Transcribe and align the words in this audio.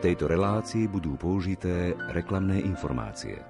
tejto 0.00 0.32
relácii 0.32 0.88
budú 0.88 1.20
použité 1.20 1.92
reklamné 2.08 2.64
informácie. 2.64 3.44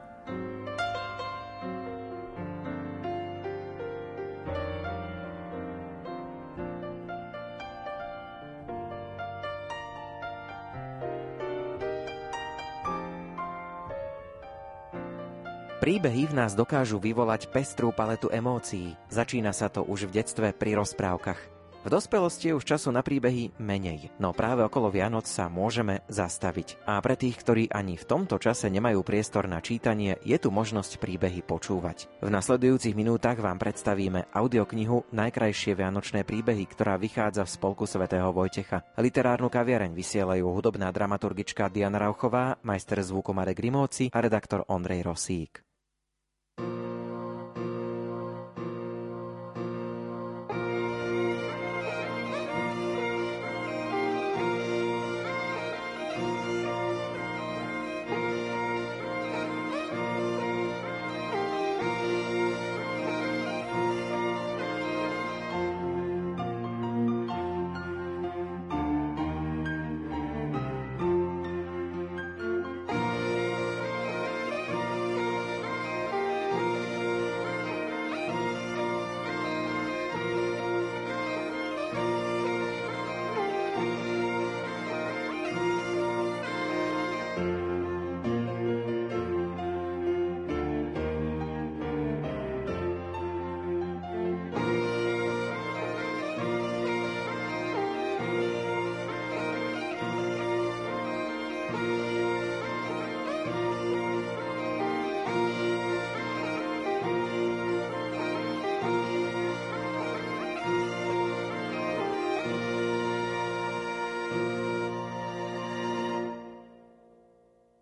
Príbehy 15.80 16.28
v 16.28 16.36
nás 16.36 16.52
dokážu 16.52 17.00
vyvolať 17.00 17.48
pestrú 17.48 17.88
paletu 17.88 18.28
emócií. 18.28 18.98
Začína 19.08 19.54
sa 19.56 19.72
to 19.72 19.80
už 19.86 20.12
v 20.12 20.20
detstve 20.20 20.52
pri 20.52 20.76
rozprávkach. 20.76 21.59
V 21.80 21.88
dospelosti 21.88 22.52
je 22.52 22.56
už 22.60 22.76
času 22.76 22.92
na 22.92 23.00
príbehy 23.00 23.56
menej, 23.56 24.12
no 24.20 24.36
práve 24.36 24.60
okolo 24.60 24.92
Vianoc 24.92 25.24
sa 25.24 25.48
môžeme 25.48 26.04
zastaviť. 26.12 26.76
A 26.84 27.00
pre 27.00 27.16
tých, 27.16 27.40
ktorí 27.40 27.72
ani 27.72 27.96
v 27.96 28.04
tomto 28.04 28.36
čase 28.36 28.68
nemajú 28.68 29.00
priestor 29.00 29.48
na 29.48 29.64
čítanie, 29.64 30.20
je 30.20 30.36
tu 30.36 30.52
možnosť 30.52 31.00
príbehy 31.00 31.40
počúvať. 31.40 32.12
V 32.20 32.28
nasledujúcich 32.28 32.92
minútach 32.92 33.40
vám 33.40 33.56
predstavíme 33.56 34.28
audioknihu 34.28 35.08
Najkrajšie 35.08 35.72
vianočné 35.72 36.28
príbehy, 36.28 36.68
ktorá 36.68 37.00
vychádza 37.00 37.48
v 37.48 37.54
spolku 37.56 37.88
svätého 37.88 38.28
Vojtecha. 38.28 38.84
Literárnu 39.00 39.48
kaviareň 39.48 39.96
vysielajú 39.96 40.52
hudobná 40.52 40.92
dramaturgička 40.92 41.72
Diana 41.72 41.96
Rauchová, 41.96 42.60
majster 42.60 43.00
zvuku 43.00 43.32
Marek 43.32 43.56
Rimóci 43.56 44.12
a 44.12 44.20
redaktor 44.20 44.68
Ondrej 44.68 45.08
Rosík. 45.08 45.69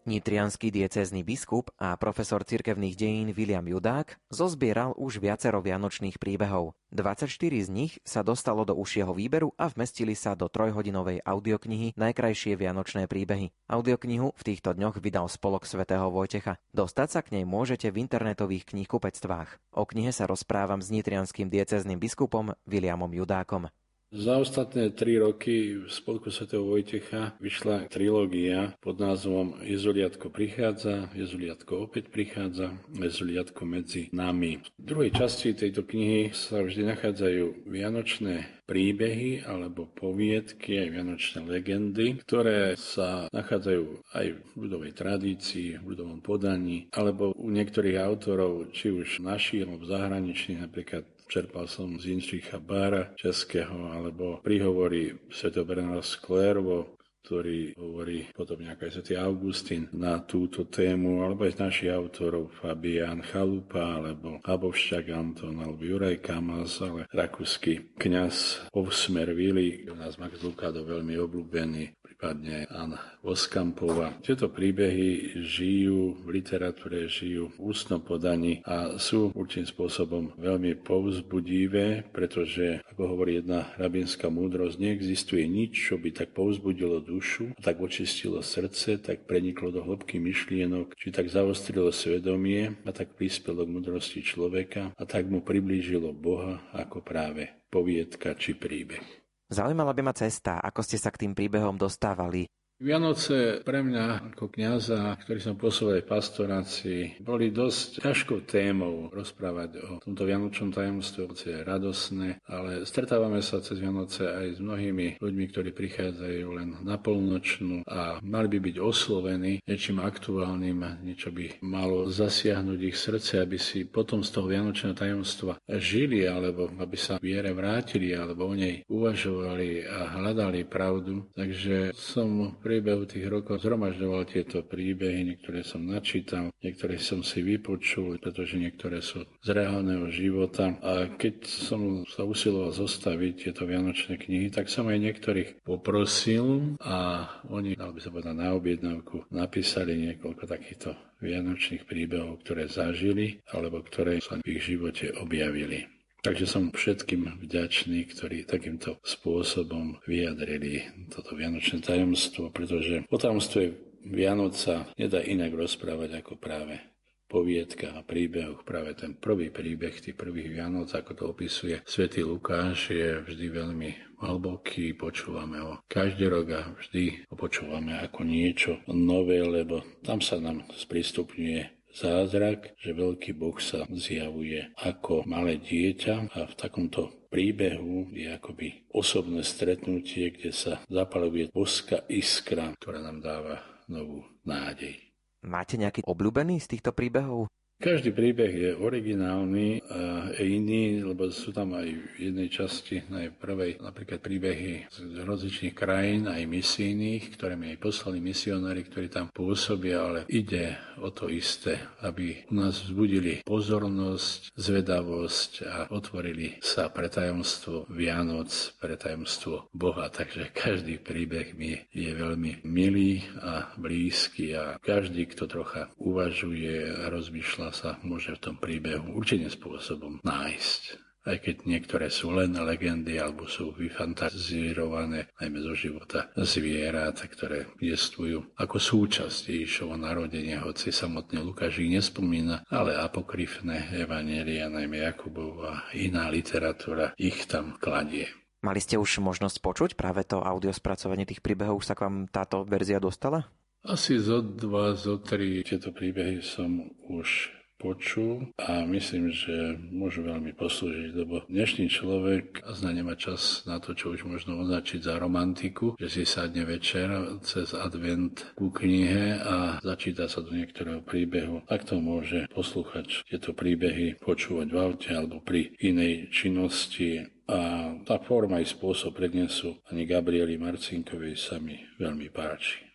Nitrianský 0.08 0.72
diecézny 0.72 1.20
biskup 1.20 1.68
a 1.76 1.92
profesor 2.00 2.40
cirkevných 2.40 2.96
dejín 2.96 3.28
William 3.36 3.60
Judák 3.60 4.16
zozbieral 4.32 4.96
už 4.96 5.20
viacero 5.20 5.60
vianočných 5.60 6.16
príbehov. 6.16 6.72
24 6.96 7.28
z 7.36 7.68
nich 7.68 7.92
sa 8.08 8.24
dostalo 8.24 8.64
do 8.64 8.72
užšieho 8.72 9.12
výberu 9.12 9.52
a 9.60 9.68
vmestili 9.68 10.16
sa 10.16 10.32
do 10.32 10.48
trojhodinovej 10.48 11.20
audioknihy 11.20 11.92
Najkrajšie 12.00 12.56
vianočné 12.56 13.04
príbehy. 13.04 13.52
Audioknihu 13.68 14.32
v 14.32 14.42
týchto 14.48 14.72
dňoch 14.72 14.96
vydal 14.96 15.28
spolok 15.28 15.68
svätého 15.68 16.08
Vojtecha. 16.08 16.56
Dostať 16.72 17.08
sa 17.12 17.20
k 17.20 17.36
nej 17.36 17.44
môžete 17.44 17.92
v 17.92 18.08
internetových 18.08 18.64
knihkupectvách. 18.72 19.76
O 19.76 19.84
knihe 19.84 20.08
sa 20.08 20.24
rozprávam 20.24 20.80
s 20.80 20.88
nitrianským 20.88 21.52
diecezným 21.52 22.00
biskupom 22.00 22.56
Williamom 22.64 23.12
Judákom. 23.12 23.68
Za 24.08 24.40
ostatné 24.40 24.88
tri 24.96 25.20
roky 25.20 25.84
v 25.84 25.92
Spolku 25.92 26.32
Sv. 26.32 26.48
Vojtecha 26.56 27.36
vyšla 27.44 27.92
trilógia 27.92 28.72
pod 28.80 28.96
názvom 28.96 29.60
Jezuliatko 29.60 30.32
prichádza, 30.32 31.12
Jezuliatko 31.12 31.84
opäť 31.84 32.08
prichádza, 32.08 32.72
Jezuliatko 32.96 33.68
medzi 33.68 34.08
nami. 34.16 34.64
V 34.80 34.84
druhej 34.96 35.12
časti 35.12 35.52
tejto 35.52 35.84
knihy 35.84 36.32
sa 36.32 36.64
vždy 36.64 36.88
nachádzajú 36.88 37.68
vianočné 37.68 38.64
príbehy 38.64 39.44
alebo 39.44 39.84
poviedky, 39.92 40.80
aj 40.80 40.88
vianočné 40.88 41.38
legendy, 41.44 42.24
ktoré 42.24 42.80
sa 42.80 43.28
nachádzajú 43.28 44.08
aj 44.16 44.26
v 44.40 44.40
ľudovej 44.56 44.92
tradícii, 44.96 45.84
v 45.84 45.84
ľudovom 45.84 46.24
podaní, 46.24 46.88
alebo 46.96 47.36
u 47.36 47.48
niektorých 47.52 48.00
autorov, 48.00 48.72
či 48.72 48.88
už 48.88 49.20
našich 49.20 49.68
alebo 49.68 49.84
zahraničných, 49.84 50.64
napríklad 50.64 51.04
Čerpal 51.28 51.68
som 51.68 52.00
z 52.00 52.16
Inčicha 52.16 52.56
Bára 52.56 53.12
českého, 53.12 53.92
alebo 53.92 54.40
príhovory 54.40 55.28
Sv. 55.28 55.52
Bernarda 55.60 56.00
Sklervo, 56.00 56.96
ktorý 57.28 57.76
hovorí 57.76 58.32
podobne 58.32 58.72
ako 58.72 58.88
aj 58.88 58.92
Sv. 58.96 59.12
Augustín 59.20 59.84
na 59.92 60.24
túto 60.24 60.64
tému, 60.64 61.20
alebo 61.20 61.44
aj 61.44 61.60
z 61.60 61.60
našich 61.60 61.92
autorov 61.92 62.48
Fabian 62.56 63.20
Chalupa, 63.20 64.00
alebo 64.00 64.40
Habovšťak 64.40 65.04
Anton, 65.12 65.60
alebo 65.60 65.84
Juraj 65.84 66.24
Kamas, 66.24 66.80
ale 66.80 67.04
rakúsky 67.12 67.92
kniaz 68.00 68.64
Ovsmer 68.72 69.36
Vili, 69.36 69.84
u 69.84 69.92
nás 69.92 70.16
Max 70.16 70.40
Lukado 70.40 70.80
veľmi 70.88 71.20
obľúbený, 71.20 71.97
prípadne 72.18 72.66
Anna 72.74 72.98
Voskampová. 73.22 74.18
Tieto 74.26 74.50
príbehy 74.50 75.38
žijú 75.38 76.18
v 76.26 76.42
literatúre, 76.42 77.06
žijú 77.06 77.54
v 77.54 77.70
ústnom 77.70 78.02
podaní 78.02 78.58
a 78.66 78.98
sú 78.98 79.30
určitým 79.38 79.70
spôsobom 79.70 80.34
veľmi 80.34 80.82
povzbudivé, 80.82 82.10
pretože, 82.10 82.82
ako 82.90 83.14
hovorí 83.14 83.38
jedna 83.38 83.70
rabinská 83.78 84.34
múdrosť, 84.34 84.82
neexistuje 84.82 85.46
nič, 85.46 85.78
čo 85.78 85.94
by 85.94 86.10
tak 86.10 86.34
povzbudilo 86.34 86.98
dušu, 87.06 87.54
tak 87.62 87.78
očistilo 87.78 88.42
srdce, 88.42 88.98
tak 88.98 89.30
preniklo 89.30 89.70
do 89.70 89.86
hĺbky 89.86 90.18
myšlienok, 90.18 90.98
či 90.98 91.14
tak 91.14 91.30
zaostrilo 91.30 91.94
svedomie 91.94 92.82
a 92.82 92.90
tak 92.90 93.14
prispelo 93.14 93.62
k 93.62 93.78
múdrosti 93.78 94.26
človeka 94.26 94.90
a 94.90 95.02
tak 95.06 95.30
mu 95.30 95.38
priblížilo 95.38 96.10
Boha 96.10 96.66
ako 96.74 96.98
práve 96.98 97.46
poviedka 97.70 98.34
či 98.34 98.58
príbeh. 98.58 99.27
Zaujímala 99.48 99.96
by 99.96 100.02
ma 100.04 100.12
cesta, 100.12 100.60
ako 100.60 100.84
ste 100.84 101.00
sa 101.00 101.08
k 101.08 101.24
tým 101.24 101.32
príbehom 101.32 101.80
dostávali. 101.80 102.44
Vianoce 102.78 103.58
pre 103.66 103.82
mňa 103.82 104.30
ako 104.38 104.54
kniaza, 104.54 105.18
ktorý 105.18 105.42
som 105.42 105.58
pôsobil 105.58 105.98
v 105.98 106.06
pastorácii, 106.14 107.18
boli 107.18 107.50
dosť 107.50 108.06
ťažkou 108.06 108.46
témou 108.46 109.10
rozprávať 109.10 109.82
o 109.82 109.90
tomto 109.98 110.22
Vianočnom 110.22 110.70
tajomstve, 110.70 111.26
hoci 111.26 111.58
je 111.58 111.66
radosné, 111.66 112.38
ale 112.46 112.86
stretávame 112.86 113.42
sa 113.42 113.58
cez 113.58 113.82
Vianoce 113.82 114.30
aj 114.30 114.46
s 114.54 114.58
mnohými 114.62 115.18
ľuďmi, 115.18 115.44
ktorí 115.50 115.74
prichádzajú 115.74 116.46
len 116.54 116.78
na 116.86 116.94
polnočnú 117.02 117.82
a 117.82 118.22
mali 118.22 118.46
by 118.46 118.70
byť 118.70 118.76
oslovení 118.78 119.58
niečím 119.66 119.98
aktuálnym, 119.98 121.02
niečo 121.02 121.34
by 121.34 121.58
malo 121.66 122.06
zasiahnuť 122.06 122.78
ich 122.78 122.94
srdce, 122.94 123.42
aby 123.42 123.58
si 123.58 123.90
potom 123.90 124.22
z 124.22 124.30
toho 124.30 124.46
Vianočného 124.46 124.94
tajomstva 124.94 125.58
žili, 125.66 126.30
alebo 126.30 126.70
aby 126.78 126.94
sa 126.94 127.18
viere 127.18 127.50
vrátili, 127.50 128.14
alebo 128.14 128.46
o 128.46 128.54
nej 128.54 128.86
uvažovali 128.86 129.82
a 129.82 130.14
hľadali 130.14 130.62
pravdu. 130.62 131.26
Takže 131.34 131.90
som 131.90 132.54
priebehu 132.68 133.08
tých 133.08 133.24
rokov 133.32 133.64
zhromažďoval 133.64 134.28
tieto 134.28 134.60
príbehy, 134.60 135.24
niektoré 135.24 135.64
som 135.64 135.80
načítal, 135.88 136.52
niektoré 136.60 137.00
som 137.00 137.24
si 137.24 137.40
vypočul, 137.40 138.20
pretože 138.20 138.60
niektoré 138.60 139.00
sú 139.00 139.24
z 139.40 139.48
reálneho 139.56 140.12
života. 140.12 140.76
A 140.84 141.08
keď 141.08 141.48
som 141.48 142.04
sa 142.04 142.28
usiloval 142.28 142.76
zostaviť 142.76 143.48
tieto 143.48 143.64
vianočné 143.64 144.20
knihy, 144.20 144.52
tak 144.52 144.68
som 144.68 144.84
aj 144.92 145.00
niektorých 145.00 145.64
poprosil 145.64 146.76
a 146.84 147.24
oni, 147.48 147.72
dal 147.72 147.96
by 147.96 148.00
sa 148.04 148.12
povedať 148.12 148.36
na 148.36 148.52
objednávku, 148.52 149.32
napísali 149.32 149.96
niekoľko 149.96 150.44
takýchto 150.44 150.92
vianočných 151.24 151.88
príbehov, 151.88 152.44
ktoré 152.44 152.68
zažili 152.68 153.40
alebo 153.48 153.80
ktoré 153.80 154.20
sa 154.20 154.36
v 154.44 154.60
ich 154.60 154.68
živote 154.68 155.16
objavili. 155.16 155.97
Takže 156.18 156.50
som 156.50 156.74
všetkým 156.74 157.38
vďačný, 157.46 158.10
ktorí 158.10 158.42
takýmto 158.42 158.98
spôsobom 159.06 160.02
vyjadrili 160.02 160.90
toto 161.14 161.38
vianočné 161.38 161.78
tajomstvo, 161.78 162.50
pretože 162.50 163.06
o 163.06 163.16
tajomstve 163.16 163.88
Vianoca 164.08 164.90
nedá 164.98 165.22
inak 165.22 165.54
rozprávať 165.54 166.22
ako 166.22 166.34
práve 166.38 166.80
poviedkach 167.28 167.92
a 167.92 168.02
príbehoch. 168.02 168.64
Práve 168.64 168.96
ten 168.96 169.14
prvý 169.14 169.52
príbeh 169.52 170.00
tých 170.00 170.16
prvých 170.16 170.48
Vianoc, 170.48 170.90
ako 170.90 171.12
to 171.12 171.24
opisuje 171.28 171.76
svätý 171.84 172.24
Lukáš, 172.24 172.88
je 172.88 173.20
vždy 173.20 173.46
veľmi 173.52 173.90
hlboký, 174.18 174.96
počúvame 174.96 175.60
ho 175.62 175.78
každý 175.86 176.26
rok 176.26 176.46
a 176.56 176.62
vždy 176.74 177.28
ho 177.28 177.34
počúvame 177.36 178.00
ako 178.00 178.20
niečo 178.24 178.80
nové, 178.90 179.44
lebo 179.44 179.84
tam 180.02 180.18
sa 180.24 180.40
nám 180.40 180.66
sprístupňuje 180.74 181.77
zázrak, 181.98 182.78
že 182.78 182.94
veľký 182.94 183.34
Boh 183.34 183.58
sa 183.58 183.82
zjavuje 183.90 184.70
ako 184.78 185.26
malé 185.26 185.58
dieťa 185.58 186.30
a 186.30 186.46
v 186.46 186.54
takomto 186.54 187.26
príbehu 187.28 188.14
je 188.14 188.30
akoby 188.30 188.88
osobné 188.94 189.42
stretnutie, 189.42 190.30
kde 190.32 190.54
sa 190.54 190.80
zapaluje 190.86 191.50
boska 191.50 192.06
iskra, 192.06 192.72
ktorá 192.78 193.02
nám 193.02 193.18
dáva 193.20 193.56
novú 193.90 194.24
nádej. 194.46 194.96
Máte 195.44 195.78
nejaký 195.78 196.02
obľúbený 196.06 196.58
z 196.62 196.78
týchto 196.78 196.90
príbehov? 196.94 197.46
Každý 197.78 198.10
príbeh 198.10 198.50
je 198.50 198.70
originálny 198.74 199.86
a 199.86 200.34
iný, 200.42 200.98
lebo 200.98 201.30
sú 201.30 201.54
tam 201.54 201.78
aj 201.78 201.86
v 201.86 202.26
jednej 202.26 202.50
časti, 202.50 203.06
aj 203.06 203.38
prvej, 203.38 203.78
napríklad 203.78 204.18
príbehy 204.18 204.90
z 204.90 205.22
rozličných 205.22 205.78
krajín, 205.78 206.26
aj 206.26 206.42
misijných, 206.42 207.38
ktoré 207.38 207.54
mi 207.54 207.70
aj 207.70 207.78
poslali 207.78 208.18
misionári, 208.18 208.82
ktorí 208.82 209.06
tam 209.06 209.30
pôsobia, 209.30 210.10
ale 210.10 210.20
ide 210.26 210.74
o 211.00 211.08
to 211.10 211.30
isté, 211.32 211.80
aby 212.02 212.44
u 212.50 212.58
nás 212.58 212.84
vzbudili 212.84 213.42
pozornosť, 213.46 214.54
zvedavosť 214.58 215.52
a 215.64 215.76
otvorili 215.94 216.58
sa 216.60 216.90
pre 216.92 217.08
tajomstvo 217.08 217.88
Vianoc, 217.88 218.50
pre 218.78 218.98
tajomstvo 218.98 219.70
Boha. 219.72 220.10
Takže 220.10 220.50
každý 220.52 221.00
príbeh 221.00 221.54
mi 221.54 221.78
je 221.94 222.10
veľmi 222.12 222.66
milý 222.66 223.24
a 223.40 223.70
blízky 223.78 224.54
a 224.54 224.76
každý, 224.82 225.26
kto 225.30 225.46
trocha 225.48 225.90
uvažuje 225.98 227.02
a 227.02 227.08
rozmýšľa 227.08 227.68
sa 227.72 227.90
môže 228.04 228.34
v 228.36 228.42
tom 228.42 228.56
príbehu 228.58 229.14
určitým 229.14 229.50
spôsobom 229.50 230.20
nájsť 230.22 231.07
aj 231.28 231.44
keď 231.44 231.56
niektoré 231.68 232.08
sú 232.08 232.32
len 232.32 232.56
legendy 232.56 233.20
alebo 233.20 233.44
sú 233.44 233.76
vyfantazírované 233.76 235.28
najmä 235.36 235.58
zo 235.60 235.76
života 235.76 236.32
zvierat, 236.32 237.20
ktoré 237.20 237.68
jestvujú 237.76 238.56
ako 238.56 238.76
súčasť 238.80 239.52
Ježišovo 239.52 240.00
narodenia, 240.00 240.64
hoci 240.64 240.88
samotne 240.88 241.44
Lukáš 241.44 241.84
ich 241.84 241.92
nespomína, 241.92 242.64
ale 242.72 242.96
apokryfné 242.96 243.92
evanelia, 244.00 244.72
najmä 244.72 245.04
Jakubov 245.04 245.68
a 245.68 245.84
iná 245.92 246.32
literatúra 246.32 247.12
ich 247.20 247.44
tam 247.44 247.76
kladie. 247.76 248.32
Mali 248.58 248.82
ste 248.82 248.98
už 248.98 249.22
možnosť 249.22 249.62
počuť 249.62 249.90
práve 249.94 250.26
to 250.26 250.42
audiospracovanie 250.42 251.28
tých 251.28 251.44
príbehov? 251.44 251.78
Už 251.78 251.86
sa 251.86 251.94
k 251.94 252.08
vám 252.08 252.26
táto 252.26 252.66
verzia 252.66 252.98
dostala? 252.98 253.46
Asi 253.86 254.18
zo 254.18 254.42
dva, 254.42 254.98
zo 254.98 255.22
tri 255.22 255.62
tieto 255.62 255.94
príbehy 255.94 256.42
som 256.42 256.90
už 257.06 257.57
počul 257.78 258.50
a 258.58 258.82
myslím, 258.84 259.30
že 259.30 259.78
môžu 259.94 260.26
veľmi 260.26 260.52
poslúžiť, 260.58 261.10
lebo 261.14 261.46
dnešný 261.46 261.86
človek 261.86 262.66
zna 262.66 262.90
nemá 262.90 263.14
čas 263.14 263.62
na 263.64 263.78
to, 263.78 263.94
čo 263.94 264.12
už 264.12 264.26
možno 264.26 264.58
označiť 264.66 265.06
za 265.06 265.14
romantiku, 265.16 265.94
že 265.96 266.10
si 266.10 266.22
sadne 266.26 266.66
večer 266.66 267.08
cez 267.46 267.72
advent 267.72 268.52
ku 268.58 268.74
knihe 268.74 269.38
a 269.38 269.78
začíta 269.80 270.26
sa 270.26 270.42
do 270.42 270.50
niektorého 270.50 271.00
príbehu. 271.06 271.62
Tak 271.70 271.86
to 271.86 272.02
môže 272.02 272.50
poslúchať 272.50 273.22
tieto 273.30 273.54
príbehy 273.54 274.18
počúvať 274.18 274.68
v 274.68 274.76
aute 274.76 275.10
alebo 275.14 275.38
pri 275.38 275.72
inej 275.78 276.34
činnosti 276.34 277.30
a 277.48 277.96
tá 278.04 278.20
forma 278.20 278.60
i 278.60 278.68
spôsob 278.68 279.16
prednesu 279.16 279.80
ani 279.88 280.04
Gabrieli 280.04 280.60
Marcinkovej 280.60 281.40
sa 281.40 281.56
mi 281.56 281.80
veľmi 281.96 282.28
páči. 282.28 282.87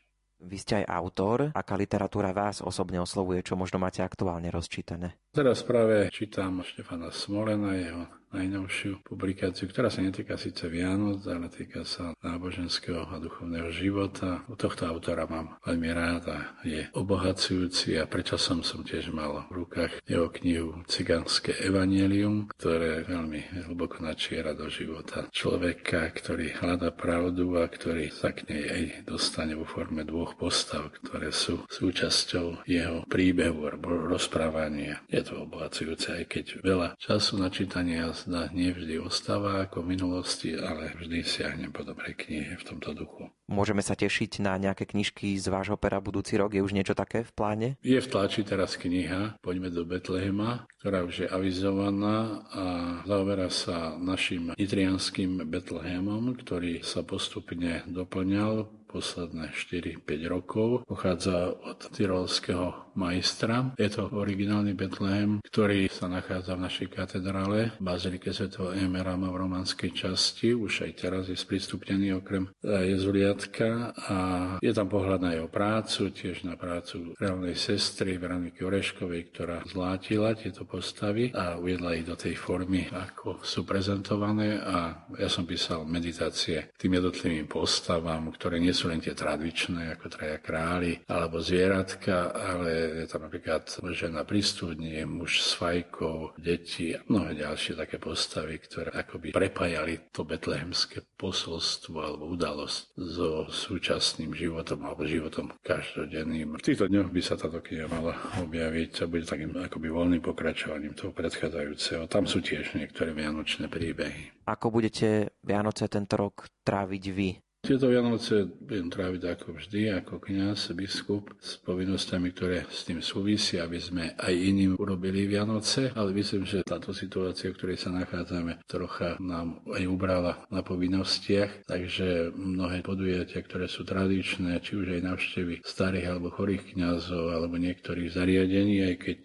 Vy 0.43 0.57
ste 0.59 0.73
aj 0.83 0.91
autor. 0.91 1.37
Aká 1.55 1.79
literatúra 1.79 2.35
vás 2.35 2.59
osobne 2.59 2.99
oslovuje, 2.99 3.39
čo 3.47 3.55
možno 3.55 3.79
máte 3.79 4.03
aktuálne 4.03 4.51
rozčítané? 4.51 5.22
Teraz 5.33 5.65
práve 5.65 6.13
čítam 6.13 6.61
Štefana 6.61 7.09
Smolena, 7.09 7.73
jeho 7.73 8.05
najnovšiu 8.33 9.05
publikáciu, 9.05 9.69
ktorá 9.69 9.93
sa 9.93 10.01
netýka 10.01 10.35
síce 10.35 10.65
Vianoc, 10.65 11.21
ale 11.29 11.47
týka 11.53 11.85
sa 11.85 12.17
náboženského 12.25 13.05
a 13.05 13.21
duchovného 13.21 13.69
života. 13.69 14.41
U 14.49 14.57
tohto 14.57 14.89
autora 14.89 15.29
mám 15.29 15.61
veľmi 15.61 15.89
rád 15.93 16.23
a 16.33 16.39
je 16.65 16.89
obohacujúci 16.97 18.01
a 18.01 18.09
predčasom 18.09 18.65
som 18.65 18.81
tiež 18.81 19.13
mal 19.13 19.45
v 19.53 19.63
rukách 19.63 20.01
jeho 20.09 20.27
knihu 20.41 20.81
Cigánske 20.89 21.53
evanielium, 21.61 22.49
ktoré 22.57 23.05
veľmi 23.05 23.69
hlboko 23.69 24.01
načiera 24.01 24.57
do 24.57 24.65
života 24.67 25.29
človeka, 25.29 26.09
ktorý 26.09 26.57
hľada 26.57 26.89
pravdu 26.89 27.61
a 27.61 27.69
ktorý 27.69 28.09
sa 28.09 28.33
k 28.33 28.49
nej 28.49 28.63
aj 28.65 28.83
dostane 29.05 29.53
vo 29.53 29.69
forme 29.69 30.01
dvoch 30.01 30.33
postav, 30.33 30.89
ktoré 31.05 31.29
sú 31.29 31.61
súčasťou 31.69 32.65
jeho 32.65 33.05
príbehu 33.05 33.69
alebo 33.69 34.09
rozprávania. 34.09 35.05
Je 35.05 35.21
to 35.23 35.43
obohacujúce, 35.43 36.07
aj 36.11 36.25
keď 36.27 36.45
veľa 36.61 36.87
času 36.99 37.39
na 37.39 37.49
čítanie 37.49 38.03
zda 38.13 38.51
nevždy 38.51 38.99
ostáva 38.99 39.63
ako 39.63 39.83
v 39.83 39.97
minulosti, 39.97 40.53
ale 40.55 40.93
vždy 40.99 41.23
siahnem 41.23 41.71
po 41.71 41.81
dobrej 41.87 42.15
knihe 42.19 42.59
v 42.59 42.63
tomto 42.63 42.93
duchu. 42.93 43.31
Môžeme 43.47 43.83
sa 43.83 43.93
tešiť 43.93 44.39
na 44.39 44.55
nejaké 44.55 44.87
knižky 44.87 45.35
z 45.35 45.51
vášho 45.51 45.75
pera 45.75 45.99
budúci 45.99 46.39
rok? 46.39 46.55
Je 46.55 46.63
už 46.63 46.71
niečo 46.71 46.95
také 46.95 47.27
v 47.27 47.31
pláne? 47.35 47.67
Je 47.83 47.99
v 47.99 48.07
tlači 48.07 48.47
teraz 48.47 48.79
kniha 48.79 49.35
Poďme 49.43 49.67
do 49.67 49.83
Betlehema, 49.83 50.63
ktorá 50.79 51.03
už 51.03 51.25
je 51.25 51.27
avizovaná 51.27 52.43
a 52.55 52.65
zaoberá 53.03 53.51
sa 53.51 53.99
našim 53.99 54.55
nitrianským 54.55 55.43
Betlehemom, 55.47 56.35
ktorý 56.39 56.83
sa 56.83 57.03
postupne 57.03 57.83
doplňal 57.87 58.82
posledné 58.93 59.49
4-5 59.49 60.05
rokov. 60.29 60.85
Pochádza 60.85 61.57
od 61.57 61.81
tyrolského 61.89 62.93
majstra. 62.93 63.73
Je 63.81 63.89
to 63.89 64.05
originálny 64.13 64.77
Betlehem, 64.77 65.41
ktorý 65.41 65.89
sa 65.89 66.05
nachádza 66.05 66.53
v 66.53 66.65
našej 66.69 66.87
katedrále 66.93 67.73
v 67.77 67.81
Bazilike 67.81 68.29
Sv. 68.29 68.53
Emerama 68.77 69.33
v 69.33 69.41
romanskej 69.49 69.91
časti. 69.97 70.53
Už 70.53 70.85
aj 70.85 70.91
teraz 71.01 71.23
je 71.25 71.37
sprístupnený 71.37 72.21
okrem 72.21 72.53
e, 72.61 72.93
jezuliatka 72.93 73.97
a 73.97 74.17
je 74.61 74.71
tam 74.71 74.87
pohľad 74.89 75.19
na 75.25 75.31
jeho 75.33 75.49
prácu, 75.49 76.13
tiež 76.13 76.45
na 76.45 76.53
prácu 76.53 77.17
reálnej 77.17 77.57
sestry 77.57 78.21
Veroniky 78.21 78.61
Oreškovej, 78.61 79.33
ktorá 79.33 79.65
zlátila 79.65 80.37
tieto 80.37 80.69
postavy 80.69 81.33
a 81.33 81.57
uviedla 81.57 81.97
ich 81.97 82.05
do 82.05 82.13
tej 82.13 82.37
formy, 82.37 82.85
ako 82.93 83.41
sú 83.41 83.65
prezentované 83.65 84.61
a 84.61 85.07
ja 85.17 85.29
som 85.29 85.49
písal 85.49 85.89
meditácie 85.89 86.69
tým 86.77 87.01
jednotlivým 87.01 87.49
postavám, 87.49 88.29
ktoré 88.37 88.61
nie 88.61 88.75
sú 88.75 88.82
sú 88.83 88.91
len 88.91 88.99
tie 88.99 89.15
tradičné, 89.15 89.95
ako 89.95 90.11
traja 90.11 90.43
králi, 90.43 90.99
alebo 91.07 91.39
zvieratka, 91.39 92.35
ale 92.35 92.99
je 92.99 93.05
tam 93.07 93.23
napríklad 93.31 93.63
žena 93.95 94.27
pri 94.27 94.43
studni, 94.43 94.99
muž 95.07 95.39
s 95.39 95.55
fajkou, 95.55 96.35
deti 96.35 96.91
a 96.91 96.99
mnohé 97.07 97.39
ďalšie 97.39 97.79
také 97.79 97.95
postavy, 97.95 98.59
ktoré 98.59 98.91
akoby 98.91 99.31
prepájali 99.31 100.11
to 100.11 100.27
betlehemské 100.27 100.99
posolstvo 101.15 101.95
alebo 101.95 102.27
udalosť 102.27 102.91
so 102.99 103.47
súčasným 103.47 104.35
životom 104.35 104.83
alebo 104.83 105.07
životom 105.07 105.55
každodenným. 105.63 106.59
V 106.59 106.67
týchto 106.67 106.91
dňoch 106.91 107.07
by 107.07 107.21
sa 107.23 107.39
táto 107.39 107.63
kniha 107.63 107.87
mala 107.87 108.19
objaviť 108.43 108.91
a 108.99 109.07
bude 109.07 109.23
takým 109.23 109.55
akoby 109.63 109.87
voľným 109.87 110.19
pokračovaním 110.19 110.91
toho 110.91 111.15
predchádzajúceho. 111.15 112.11
Tam 112.11 112.27
sú 112.27 112.43
tiež 112.43 112.75
niektoré 112.75 113.15
vianočné 113.15 113.71
príbehy. 113.71 114.43
Ako 114.43 114.75
budete 114.75 115.31
Vianoce 115.39 115.87
tento 115.87 116.19
rok 116.19 116.51
tráviť 116.67 117.03
vy? 117.15 117.39
Tieto 117.63 117.87
Vianoce 117.87 118.43
budem 118.43 118.91
tráviť 118.91 119.23
ako 119.23 119.55
vždy, 119.55 119.87
ako 119.95 120.19
kňaz, 120.19 120.75
biskup, 120.75 121.31
s 121.39 121.55
povinnosťami, 121.63 122.27
ktoré 122.35 122.67
s 122.67 122.83
tým 122.83 122.99
súvisia, 122.99 123.63
aby 123.63 123.79
sme 123.79 124.03
aj 124.19 124.35
iným 124.35 124.75
urobili 124.75 125.23
Vianoce, 125.31 125.95
ale 125.95 126.11
myslím, 126.11 126.43
že 126.43 126.67
táto 126.67 126.91
situácia, 126.91 127.47
v 127.47 127.55
ktorej 127.55 127.79
sa 127.79 127.95
nachádzame, 127.95 128.67
trocha 128.67 129.15
nám 129.23 129.63
aj 129.71 129.79
ubrala 129.87 130.43
na 130.51 130.59
povinnostiach, 130.59 131.63
takže 131.63 132.35
mnohé 132.35 132.83
podujatia, 132.83 133.39
ktoré 133.39 133.71
sú 133.71 133.87
tradičné, 133.87 134.59
či 134.59 134.83
už 134.83 134.99
aj 134.99 135.07
navštevy 135.07 135.63
starých 135.63 136.19
alebo 136.19 136.35
chorých 136.35 136.75
kňazov, 136.75 137.31
alebo 137.31 137.55
niektorých 137.55 138.11
zariadení, 138.11 138.91
aj 138.91 138.95
keď 138.99 139.19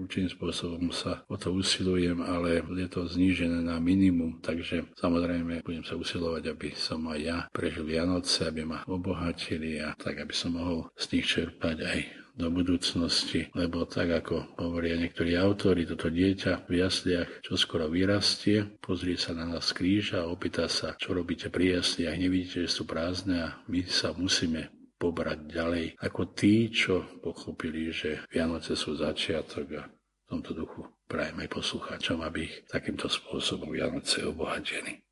určitým 0.00 0.32
spôsobom 0.32 0.96
sa 0.96 1.28
o 1.28 1.36
to 1.36 1.52
usilujem, 1.52 2.24
ale 2.24 2.64
je 2.64 2.88
to 2.88 3.04
znížené 3.04 3.60
na 3.60 3.76
minimum, 3.76 4.40
takže 4.40 4.88
samozrejme 4.96 5.60
budem 5.60 5.84
sa 5.84 5.92
usilovať, 6.00 6.56
aby 6.56 6.72
som 6.72 7.04
aj 7.12 7.20
ja 7.20 7.38
prežil 7.52 7.81
Vianoce, 7.82 8.48
aby 8.48 8.62
ma 8.66 8.82
obohatili 8.88 9.78
a 9.82 9.94
tak, 9.94 10.22
aby 10.22 10.34
som 10.34 10.56
mohol 10.56 10.88
z 10.94 11.04
nich 11.18 11.26
čerpať 11.26 11.76
aj 11.82 12.00
do 12.32 12.48
budúcnosti, 12.48 13.52
lebo 13.52 13.84
tak 13.84 14.08
ako 14.08 14.56
hovoria 14.56 14.96
niektorí 14.96 15.36
autori, 15.36 15.84
toto 15.84 16.08
dieťa 16.08 16.64
v 16.64 16.80
jasliach 16.80 17.44
čo 17.44 17.60
skoro 17.60 17.92
vyrastie, 17.92 18.80
pozrie 18.80 19.20
sa 19.20 19.36
na 19.36 19.44
nás 19.44 19.68
kríž 19.76 20.16
a 20.16 20.24
opýta 20.24 20.64
sa, 20.64 20.96
čo 20.96 21.12
robíte 21.12 21.52
pri 21.52 21.80
jasliach, 21.80 22.16
nevidíte, 22.16 22.64
že 22.64 22.72
sú 22.72 22.88
prázdne 22.88 23.36
a 23.36 23.48
my 23.68 23.84
sa 23.84 24.16
musíme 24.16 24.72
pobrať 24.96 25.38
ďalej 25.50 25.86
ako 26.00 26.22
tí, 26.32 26.72
čo 26.72 27.04
pochopili, 27.20 27.92
že 27.92 28.24
Vianoce 28.32 28.78
sú 28.78 28.96
začiatok 28.96 29.66
a 29.76 29.82
v 29.92 30.26
tomto 30.30 30.56
duchu 30.56 30.88
prajem 31.04 31.44
aj 31.44 31.48
poslucháčom, 31.52 32.24
aby 32.24 32.48
ich 32.48 32.54
takýmto 32.64 33.12
spôsobom 33.12 33.68
Vianoce 33.68 34.24
obohatili. 34.24 35.04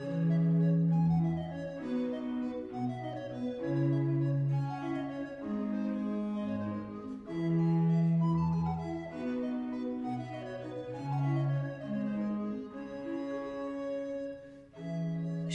thank 0.00 0.32
you 0.32 0.40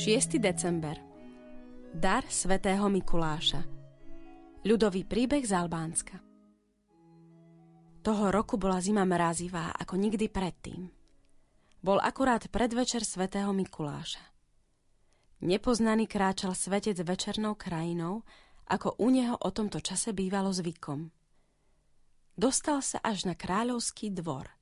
6. 0.05 0.37
december 0.37 1.01
Dar 1.89 2.29
svätého 2.29 2.85
Mikuláša 2.93 3.65
Ľudový 4.61 5.01
príbeh 5.01 5.41
z 5.41 5.57
Albánska 5.57 6.21
Toho 8.05 8.29
roku 8.29 8.53
bola 8.61 8.77
zima 8.85 9.01
mrazivá 9.01 9.73
ako 9.73 9.97
nikdy 9.97 10.29
predtým. 10.29 10.93
Bol 11.81 11.97
akurát 11.97 12.45
predvečer 12.53 13.01
svätého 13.01 13.49
Mikuláša. 13.49 14.21
Nepoznaný 15.41 16.05
kráčal 16.05 16.53
svetec 16.53 17.01
večernou 17.01 17.57
krajinou, 17.57 18.21
ako 18.69 19.01
u 19.01 19.09
neho 19.09 19.33
o 19.41 19.49
tomto 19.49 19.81
čase 19.81 20.13
bývalo 20.13 20.53
zvykom. 20.53 21.09
Dostal 22.37 22.85
sa 22.85 23.01
až 23.01 23.25
na 23.25 23.33
kráľovský 23.33 24.13
dvor. 24.13 24.53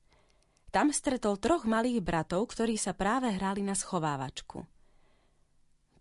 Tam 0.72 0.96
stretol 0.96 1.36
troch 1.36 1.68
malých 1.68 2.00
bratov, 2.00 2.48
ktorí 2.48 2.80
sa 2.80 2.96
práve 2.96 3.28
hrali 3.28 3.60
na 3.60 3.76
schovávačku. 3.76 4.72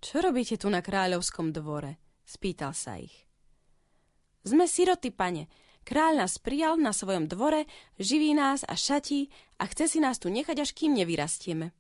Čo 0.03 0.19
robíte 0.19 0.59
tu 0.59 0.67
na 0.67 0.83
kráľovskom 0.83 1.55
dvore? 1.55 2.03
spýtal 2.27 2.75
sa 2.75 2.99
ich. 2.99 3.15
Sme 4.43 4.67
siroty, 4.67 5.15
pane. 5.15 5.47
Kráľ 5.87 6.27
nás 6.27 6.43
prijal 6.43 6.75
na 6.75 6.91
svojom 6.91 7.31
dvore, 7.31 7.71
živí 8.03 8.35
nás 8.35 8.67
a 8.67 8.75
šatí 8.75 9.31
a 9.63 9.67
chce 9.71 9.87
si 9.87 9.99
nás 10.03 10.19
tu 10.19 10.27
nechať, 10.27 10.59
až 10.59 10.71
kým 10.75 10.99
nevyrastieme. 10.99 11.71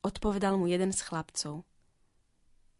Odpovedal 0.00 0.56
mu 0.56 0.72
jeden 0.72 0.92
z 0.92 1.04
chlapcov. 1.04 1.68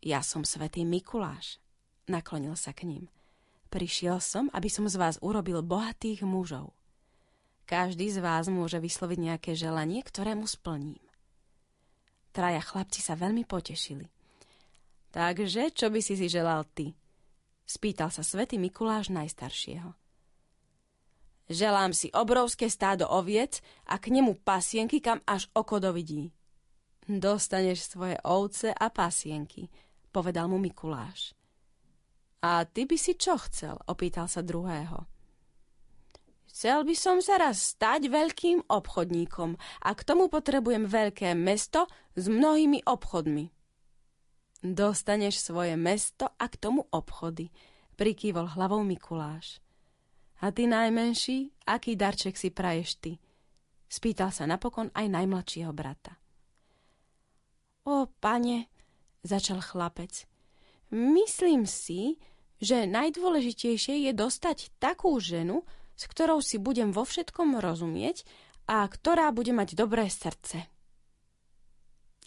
Ja 0.00 0.24
som 0.24 0.48
svätý 0.48 0.84
Mikuláš, 0.84 1.60
naklonil 2.08 2.56
sa 2.56 2.72
k 2.72 2.88
ním. 2.88 3.04
Prišiel 3.68 4.16
som, 4.20 4.48
aby 4.56 4.72
som 4.72 4.88
z 4.88 4.96
vás 4.96 5.20
urobil 5.20 5.60
bohatých 5.60 6.24
mužov. 6.24 6.72
Každý 7.68 8.08
z 8.08 8.24
vás 8.24 8.48
môže 8.48 8.80
vysloviť 8.80 9.18
nejaké 9.20 9.52
želanie, 9.52 10.00
ktoré 10.00 10.32
mu 10.32 10.48
splním. 10.48 11.04
Traja 12.32 12.64
chlapci 12.64 13.04
sa 13.04 13.12
veľmi 13.12 13.44
potešili. 13.44 14.08
Takže, 15.08 15.72
čo 15.72 15.88
by 15.88 16.00
si 16.04 16.14
si 16.20 16.28
želal 16.28 16.68
ty? 16.76 16.92
Spýtal 17.64 18.12
sa 18.12 18.24
svätý 18.24 18.60
Mikuláš 18.60 19.12
najstaršieho. 19.12 19.92
Želám 21.48 21.96
si 21.96 22.12
obrovské 22.12 22.68
stádo 22.68 23.08
oviec 23.08 23.64
a 23.88 23.96
k 23.96 24.12
nemu 24.12 24.44
pasienky, 24.44 25.00
kam 25.00 25.24
až 25.24 25.48
oko 25.56 25.80
dovidí. 25.80 26.28
Dostaneš 27.08 27.96
svoje 27.96 28.20
ovce 28.20 28.68
a 28.68 28.92
pasienky, 28.92 29.72
povedal 30.12 30.44
mu 30.52 30.60
Mikuláš. 30.60 31.32
A 32.44 32.68
ty 32.68 32.84
by 32.84 32.96
si 33.00 33.16
čo 33.16 33.40
chcel? 33.40 33.80
opýtal 33.88 34.28
sa 34.28 34.44
druhého. 34.44 35.08
Chcel 36.52 36.84
by 36.84 36.94
som 36.96 37.20
sa 37.24 37.40
raz 37.40 37.76
stať 37.76 38.12
veľkým 38.12 38.68
obchodníkom 38.68 39.56
a 39.84 39.90
k 39.96 40.00
tomu 40.04 40.28
potrebujem 40.28 40.84
veľké 40.84 41.32
mesto 41.32 41.88
s 42.12 42.28
mnohými 42.28 42.84
obchodmi. 42.84 43.57
Dostaneš 44.58 45.38
svoje 45.38 45.78
mesto 45.78 46.26
a 46.34 46.50
k 46.50 46.58
tomu 46.58 46.82
obchody, 46.90 47.46
prikývol 47.94 48.58
hlavou 48.58 48.82
Mikuláš. 48.82 49.62
A 50.42 50.50
ty 50.50 50.66
najmenší, 50.66 51.54
aký 51.62 51.94
darček 51.94 52.34
si 52.34 52.50
praješ 52.50 52.98
ty? 52.98 53.12
Spýtal 53.86 54.34
sa 54.34 54.50
napokon 54.50 54.90
aj 54.94 55.06
najmladšieho 55.06 55.70
brata. 55.70 56.18
O, 57.86 58.10
pane, 58.18 58.66
začal 59.22 59.62
chlapec, 59.62 60.26
myslím 60.90 61.62
si, 61.62 62.18
že 62.58 62.90
najdôležitejšie 62.90 64.10
je 64.10 64.12
dostať 64.12 64.74
takú 64.82 65.14
ženu, 65.22 65.62
s 65.94 66.10
ktorou 66.10 66.42
si 66.42 66.58
budem 66.58 66.90
vo 66.90 67.06
všetkom 67.06 67.62
rozumieť 67.62 68.26
a 68.66 68.82
ktorá 68.82 69.30
bude 69.30 69.54
mať 69.54 69.78
dobré 69.78 70.10
srdce. 70.10 70.66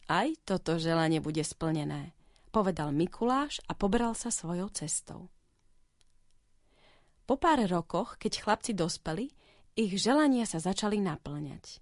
Aj 0.07 0.27
toto 0.47 0.79
želanie 0.79 1.19
bude 1.19 1.43
splnené 1.43 2.15
povedal 2.51 2.91
Mikuláš 2.91 3.63
a 3.65 3.73
pobral 3.73 4.11
sa 4.13 4.27
svojou 4.27 4.67
cestou. 4.75 5.31
Po 7.23 7.39
pár 7.39 7.63
rokoch, 7.63 8.19
keď 8.19 8.43
chlapci 8.43 8.75
dospeli, 8.75 9.31
ich 9.79 9.95
želania 9.95 10.43
sa 10.43 10.59
začali 10.59 10.99
naplňať. 10.99 11.79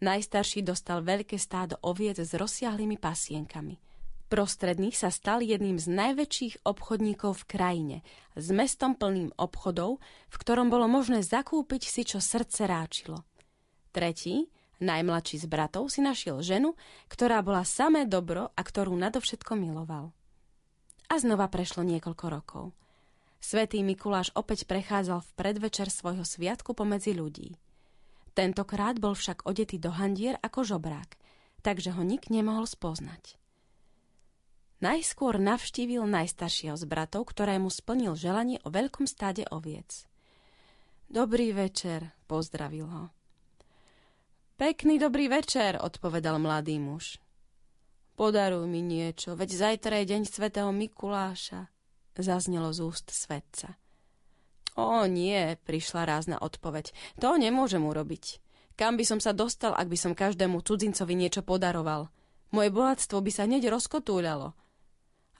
Najstarší 0.00 0.62
dostal 0.62 1.02
veľké 1.02 1.36
stádo 1.36 1.76
oviec 1.82 2.22
s 2.22 2.32
rozsiahlými 2.32 2.96
pasienkami. 2.96 3.76
Prostredný 4.30 4.94
sa 4.94 5.10
stal 5.10 5.42
jedným 5.42 5.74
z 5.74 5.90
najväčších 5.90 6.62
obchodníkov 6.62 7.42
v 7.42 7.48
krajine, 7.50 7.96
s 8.38 8.46
mestom 8.54 8.94
plným 8.94 9.34
obchodov, 9.34 9.98
v 10.30 10.36
ktorom 10.38 10.70
bolo 10.70 10.86
možné 10.86 11.26
zakúpiť 11.26 11.82
si, 11.82 12.06
čo 12.06 12.22
srdce 12.22 12.70
ráčilo. 12.70 13.26
Tretí 13.90 14.46
Najmladší 14.80 15.44
z 15.44 15.46
bratov 15.46 15.92
si 15.92 16.00
našiel 16.00 16.40
ženu, 16.40 16.72
ktorá 17.12 17.44
bola 17.44 17.68
samé 17.68 18.08
dobro 18.08 18.48
a 18.56 18.60
ktorú 18.64 18.96
nadovšetko 18.96 19.52
miloval. 19.52 20.16
A 21.12 21.14
znova 21.20 21.52
prešlo 21.52 21.84
niekoľko 21.84 22.26
rokov. 22.32 22.64
Svetý 23.44 23.84
Mikuláš 23.84 24.32
opäť 24.32 24.64
prechádzal 24.64 25.20
v 25.20 25.30
predvečer 25.36 25.92
svojho 25.92 26.24
sviatku 26.24 26.72
pomedzi 26.72 27.12
ľudí. 27.12 27.60
Tentokrát 28.32 28.96
bol 28.96 29.12
však 29.12 29.44
odetý 29.44 29.76
do 29.76 29.92
handier 29.92 30.40
ako 30.40 30.64
žobrák, 30.64 31.12
takže 31.60 31.92
ho 31.92 32.00
nik 32.00 32.32
nemohol 32.32 32.64
spoznať. 32.64 33.36
Najskôr 34.80 35.36
navštívil 35.36 36.08
najstaršieho 36.08 36.72
z 36.72 36.88
bratov, 36.88 37.28
ktorému 37.28 37.68
splnil 37.68 38.16
želanie 38.16 38.64
o 38.64 38.72
veľkom 38.72 39.04
stáde 39.04 39.44
oviec. 39.52 40.08
Dobrý 41.12 41.52
večer, 41.52 42.16
pozdravil 42.24 42.88
ho. 42.88 43.19
Pekný 44.60 45.00
dobrý 45.00 45.32
večer, 45.32 45.80
odpovedal 45.80 46.36
mladý 46.36 46.76
muž. 46.76 47.16
Podaruj 48.12 48.68
mi 48.68 48.84
niečo, 48.84 49.32
veď 49.32 49.56
zajtra 49.56 50.04
je 50.04 50.12
deň 50.12 50.22
svätého 50.28 50.68
Mikuláša, 50.68 51.72
zaznelo 52.12 52.68
z 52.76 52.84
úst 52.84 53.08
svetca. 53.08 53.80
O 54.76 55.08
nie, 55.08 55.56
prišla 55.64 56.04
rázna 56.04 56.36
odpoveď, 56.36 56.92
to 57.16 57.40
nemôžem 57.40 57.80
urobiť. 57.80 58.44
Kam 58.76 59.00
by 59.00 59.04
som 59.08 59.16
sa 59.16 59.32
dostal, 59.32 59.72
ak 59.72 59.88
by 59.88 59.96
som 59.96 60.12
každému 60.12 60.60
cudzincovi 60.60 61.16
niečo 61.16 61.40
podaroval? 61.40 62.12
Moje 62.52 62.68
bohatstvo 62.68 63.16
by 63.16 63.32
sa 63.32 63.48
hneď 63.48 63.72
rozkotúľalo. 63.72 64.52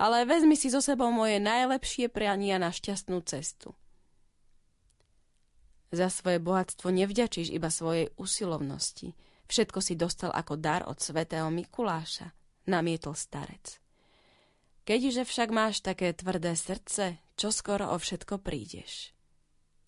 Ale 0.01 0.25
vezmi 0.25 0.57
si 0.57 0.73
so 0.73 0.81
sebou 0.81 1.13
moje 1.13 1.37
najlepšie 1.45 2.09
priania 2.09 2.57
na 2.57 2.73
šťastnú 2.73 3.21
cestu. 3.29 3.77
Za 5.91 6.07
svoje 6.07 6.39
bohatstvo 6.39 6.95
nevďačíš 6.95 7.51
iba 7.51 7.67
svojej 7.67 8.15
usilovnosti. 8.15 9.11
Všetko 9.51 9.83
si 9.83 9.99
dostal 9.99 10.31
ako 10.31 10.55
dar 10.55 10.87
od 10.87 11.03
svätého 11.03 11.51
Mikuláša, 11.51 12.31
namietol 12.71 13.19
starec. 13.19 13.83
Keďže 14.87 15.27
však 15.27 15.51
máš 15.51 15.83
také 15.83 16.15
tvrdé 16.15 16.55
srdce, 16.55 17.19
čo 17.35 17.51
skoro 17.51 17.91
o 17.91 17.99
všetko 17.99 18.39
prídeš. 18.39 19.11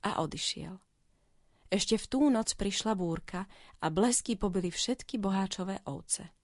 A 0.03 0.19
odišiel. 0.19 0.75
Ešte 1.71 1.95
v 1.95 2.07
tú 2.11 2.27
noc 2.35 2.59
prišla 2.59 2.99
búrka 2.99 3.47
a 3.79 3.87
blesky 3.87 4.35
pobili 4.35 4.75
všetky 4.75 5.23
boháčové 5.23 5.87
ovce. 5.87 6.35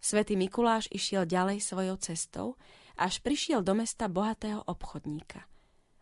Svetý 0.00 0.40
Mikuláš 0.40 0.88
išiel 0.88 1.28
ďalej 1.28 1.60
svojou 1.60 2.00
cestou, 2.00 2.56
až 2.96 3.20
prišiel 3.20 3.60
do 3.60 3.76
mesta 3.76 4.08
bohatého 4.08 4.64
obchodníka– 4.64 5.44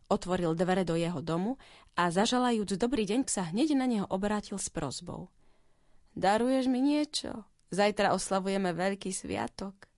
Otvoril 0.08 0.56
dvere 0.56 0.88
do 0.88 0.96
jeho 0.96 1.20
domu 1.20 1.60
a 1.92 2.08
zažalajúc 2.08 2.80
dobrý 2.80 3.04
deň 3.04 3.28
sa 3.28 3.52
hneď 3.52 3.76
na 3.76 3.84
neho 3.84 4.06
obrátil 4.08 4.56
s 4.56 4.72
prozbou. 4.72 5.28
Daruješ 6.16 6.66
mi 6.66 6.80
niečo? 6.80 7.44
Zajtra 7.68 8.16
oslavujeme 8.16 8.72
veľký 8.72 9.12
sviatok. 9.12 9.88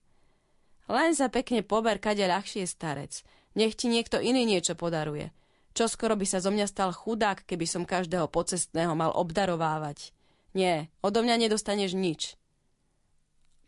Len 0.91 1.15
sa 1.15 1.31
pekne 1.31 1.63
pober, 1.63 2.03
kade 2.03 2.27
ľahšie 2.27 2.67
starec. 2.67 3.23
Nech 3.55 3.79
ti 3.79 3.87
niekto 3.87 4.19
iný 4.19 4.43
niečo 4.43 4.75
podaruje. 4.75 5.31
Čo 5.71 5.87
skoro 5.87 6.19
by 6.19 6.27
sa 6.27 6.43
zo 6.43 6.51
mňa 6.51 6.67
stal 6.67 6.91
chudák, 6.91 7.47
keby 7.47 7.63
som 7.63 7.87
každého 7.87 8.27
pocestného 8.27 8.91
mal 8.91 9.15
obdarovávať. 9.15 10.11
Nie, 10.51 10.91
odo 10.99 11.23
mňa 11.23 11.47
nedostaneš 11.47 11.95
nič. 11.95 12.35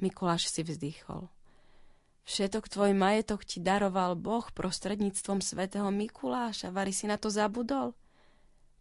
Mikuláš 0.04 0.52
si 0.52 0.68
vzdychol. 0.68 1.33
Všetok 2.24 2.72
tvoj 2.72 2.96
majetok 2.96 3.44
ti 3.44 3.60
daroval 3.60 4.16
Boh 4.16 4.48
prostredníctvom 4.56 5.44
svätého 5.44 5.92
Mikuláša. 5.92 6.72
Vary 6.72 6.96
si 6.96 7.04
na 7.04 7.20
to 7.20 7.28
zabudol? 7.28 8.00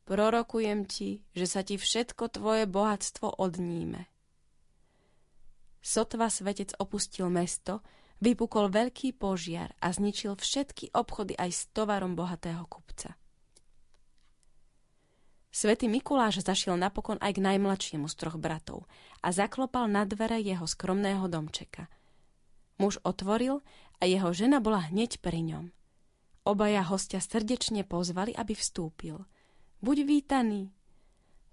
Prorokujem 0.06 0.87
ti, 0.87 1.26
že 1.34 1.46
sa 1.50 1.66
ti 1.66 1.75
všetko 1.75 2.38
tvoje 2.38 2.70
bohatstvo 2.70 3.38
odníme. 3.42 4.06
Sotva 5.82 6.30
svetec 6.30 6.78
opustil 6.78 7.26
mesto, 7.26 7.82
vypukol 8.22 8.70
veľký 8.70 9.18
požiar 9.18 9.75
a 9.82 9.90
zničil 9.90 10.38
všetky 10.38 10.94
obchody 10.94 11.34
aj 11.34 11.50
s 11.50 11.61
tovarom 11.75 12.14
bohatého 12.14 12.62
kupca. 12.70 13.18
Svetý 15.50 15.90
Mikuláš 15.90 16.46
zašiel 16.46 16.78
napokon 16.78 17.18
aj 17.18 17.34
k 17.34 17.44
najmladšiemu 17.44 18.06
z 18.06 18.14
troch 18.14 18.38
bratov 18.38 18.87
a 19.18 19.34
zaklopal 19.34 19.90
na 19.90 20.06
dvere 20.06 20.38
jeho 20.38 20.64
skromného 20.64 21.26
domčeka– 21.26 21.90
Muž 22.82 22.98
otvoril 23.06 23.62
a 24.02 24.10
jeho 24.10 24.34
žena 24.34 24.58
bola 24.58 24.90
hneď 24.90 25.22
pri 25.22 25.38
ňom. 25.46 25.70
Obaja 26.42 26.82
hostia 26.82 27.22
srdečne 27.22 27.86
pozvali, 27.86 28.34
aby 28.34 28.58
vstúpil. 28.58 29.22
Buď 29.78 30.02
vítaný. 30.02 30.74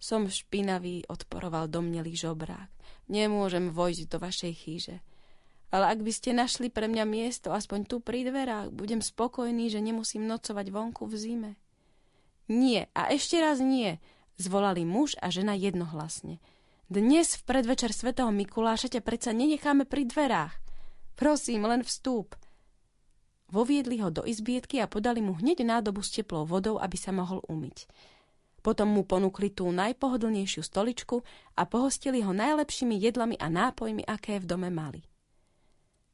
Som 0.01 0.25
špinavý, 0.25 1.05
odporoval 1.05 1.69
domnelý 1.69 2.17
žobrák. 2.17 2.73
Nemôžem 3.13 3.69
vojsť 3.69 4.09
do 4.09 4.17
vašej 4.17 4.53
chýže. 4.57 4.97
Ale 5.69 5.85
ak 5.93 6.01
by 6.01 6.09
ste 6.09 6.33
našli 6.33 6.73
pre 6.73 6.89
mňa 6.89 7.05
miesto, 7.05 7.53
aspoň 7.53 7.85
tu 7.85 8.01
pri 8.01 8.25
dverách, 8.25 8.73
budem 8.73 9.05
spokojný, 9.05 9.69
že 9.69 9.85
nemusím 9.85 10.25
nocovať 10.25 10.73
vonku 10.73 11.05
v 11.05 11.13
zime. 11.13 11.51
Nie, 12.49 12.89
a 12.97 13.13
ešte 13.13 13.37
raz 13.37 13.61
nie, 13.61 14.01
zvolali 14.41 14.81
muž 14.81 15.13
a 15.21 15.29
žena 15.29 15.53
jednohlasne. 15.53 16.41
Dnes 16.89 17.37
v 17.37 17.45
predvečer 17.45 17.93
svätého 17.93 18.33
Mikuláša 18.33 18.97
ťa 18.97 19.05
predsa 19.05 19.29
nenecháme 19.29 19.85
pri 19.85 20.09
dverách. 20.09 20.68
Prosím, 21.19 21.67
len 21.67 21.83
vstúp. 21.83 22.39
Voviedli 23.51 23.99
ho 23.99 24.07
do 24.07 24.23
izbietky 24.23 24.79
a 24.79 24.87
podali 24.87 25.19
mu 25.19 25.35
hneď 25.35 25.67
nádobu 25.67 25.99
s 25.99 26.15
teplou 26.15 26.47
vodou, 26.47 26.79
aby 26.79 26.95
sa 26.95 27.11
mohol 27.11 27.43
umyť. 27.51 27.91
Potom 28.63 28.95
mu 28.95 29.03
ponúkli 29.03 29.51
tú 29.51 29.67
najpohodlnejšiu 29.67 30.63
stoličku 30.63 31.19
a 31.59 31.67
pohostili 31.67 32.23
ho 32.23 32.31
najlepšími 32.31 32.95
jedlami 32.95 33.35
a 33.35 33.51
nápojmi, 33.51 34.07
aké 34.07 34.39
v 34.39 34.47
dome 34.47 34.71
mali. 34.71 35.03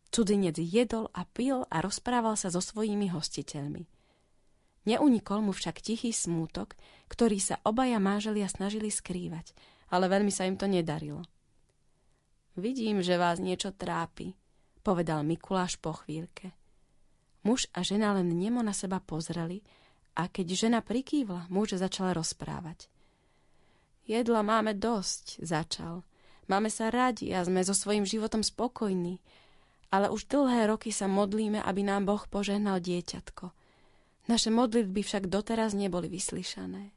Cudzinec 0.09 0.57
jedol 0.57 1.13
a 1.13 1.21
pil 1.29 1.69
a 1.69 1.85
rozprával 1.85 2.33
sa 2.33 2.49
so 2.49 2.57
svojimi 2.57 3.13
hostiteľmi. 3.13 3.85
Neunikol 4.89 5.45
mu 5.45 5.53
však 5.53 5.85
tichý 5.85 6.09
smútok, 6.09 6.73
ktorý 7.13 7.37
sa 7.37 7.61
obaja 7.61 8.01
máželia 8.01 8.49
snažili 8.49 8.89
skrývať, 8.89 9.53
ale 9.93 10.09
veľmi 10.09 10.33
sa 10.33 10.49
im 10.49 10.57
to 10.57 10.65
nedarilo. 10.65 11.21
Vidím, 12.57 13.05
že 13.05 13.21
vás 13.21 13.37
niečo 13.37 13.69
trápi, 13.69 14.33
povedal 14.85 15.25
Mikuláš 15.25 15.81
po 15.81 15.97
chvíľke. 15.97 16.53
Muž 17.41 17.65
a 17.73 17.81
žena 17.81 18.13
len 18.13 18.29
nemo 18.37 18.61
na 18.61 18.77
seba 18.77 19.01
pozreli 19.01 19.65
a 20.13 20.29
keď 20.29 20.53
žena 20.53 20.79
prikývla, 20.85 21.49
muž 21.49 21.81
začal 21.81 22.13
rozprávať. 22.13 22.85
Jedla 24.05 24.45
máme 24.45 24.77
dosť, 24.77 25.41
začal. 25.41 26.05
Máme 26.45 26.69
sa 26.69 26.93
radi 26.93 27.33
a 27.33 27.41
sme 27.41 27.65
so 27.65 27.73
svojím 27.73 28.05
životom 28.05 28.45
spokojní 28.45 29.17
ale 29.95 30.11
už 30.11 30.27
dlhé 30.27 30.67
roky 30.67 30.91
sa 30.91 31.07
modlíme, 31.07 31.63
aby 31.63 31.81
nám 31.87 32.03
Boh 32.03 32.23
požehnal 32.27 32.83
dieťatko. 32.83 33.55
Naše 34.27 34.51
modlitby 34.51 34.99
však 34.99 35.31
doteraz 35.31 35.71
neboli 35.71 36.11
vyslyšané. 36.11 36.91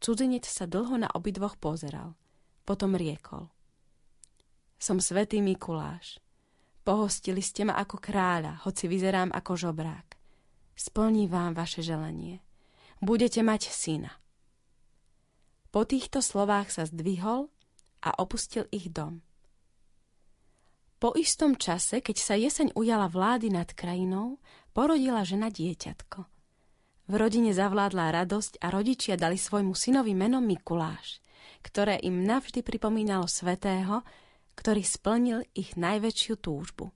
Cudzinec 0.00 0.48
sa 0.48 0.64
dlho 0.64 0.96
na 0.96 1.12
obidvoch 1.12 1.60
pozeral. 1.60 2.16
Potom 2.64 2.96
riekol. 2.96 3.52
Som 4.82 4.98
svätý 4.98 5.38
Mikuláš. 5.38 6.18
Pohostili 6.82 7.38
ste 7.38 7.62
ma 7.62 7.78
ako 7.78 8.02
kráľa, 8.02 8.66
hoci 8.66 8.90
vyzerám 8.90 9.30
ako 9.30 9.54
žobrák. 9.54 10.18
Splní 10.74 11.30
vám 11.30 11.54
vaše 11.54 11.86
želanie. 11.86 12.42
Budete 12.98 13.46
mať 13.46 13.70
syna. 13.70 14.10
Po 15.70 15.86
týchto 15.86 16.18
slovách 16.18 16.74
sa 16.74 16.82
zdvihol 16.82 17.46
a 18.02 18.10
opustil 18.18 18.66
ich 18.74 18.90
dom. 18.90 19.22
Po 20.98 21.14
istom 21.14 21.54
čase, 21.54 22.02
keď 22.02 22.16
sa 22.18 22.34
jeseň 22.34 22.74
ujala 22.74 23.06
vlády 23.06 23.54
nad 23.54 23.70
krajinou, 23.70 24.42
porodila 24.74 25.22
žena 25.22 25.46
dieťatko. 25.46 26.26
V 27.06 27.14
rodine 27.14 27.54
zavládla 27.54 28.18
radosť 28.18 28.58
a 28.58 28.74
rodičia 28.74 29.14
dali 29.14 29.38
svojmu 29.38 29.78
synovi 29.78 30.10
meno 30.10 30.42
Mikuláš, 30.42 31.22
ktoré 31.62 32.02
im 32.02 32.26
navždy 32.26 32.66
pripomínalo 32.66 33.30
svetého, 33.30 34.02
ktorý 34.54 34.82
splnil 34.84 35.38
ich 35.56 35.74
najväčšiu 35.74 36.38
túžbu. 36.38 36.92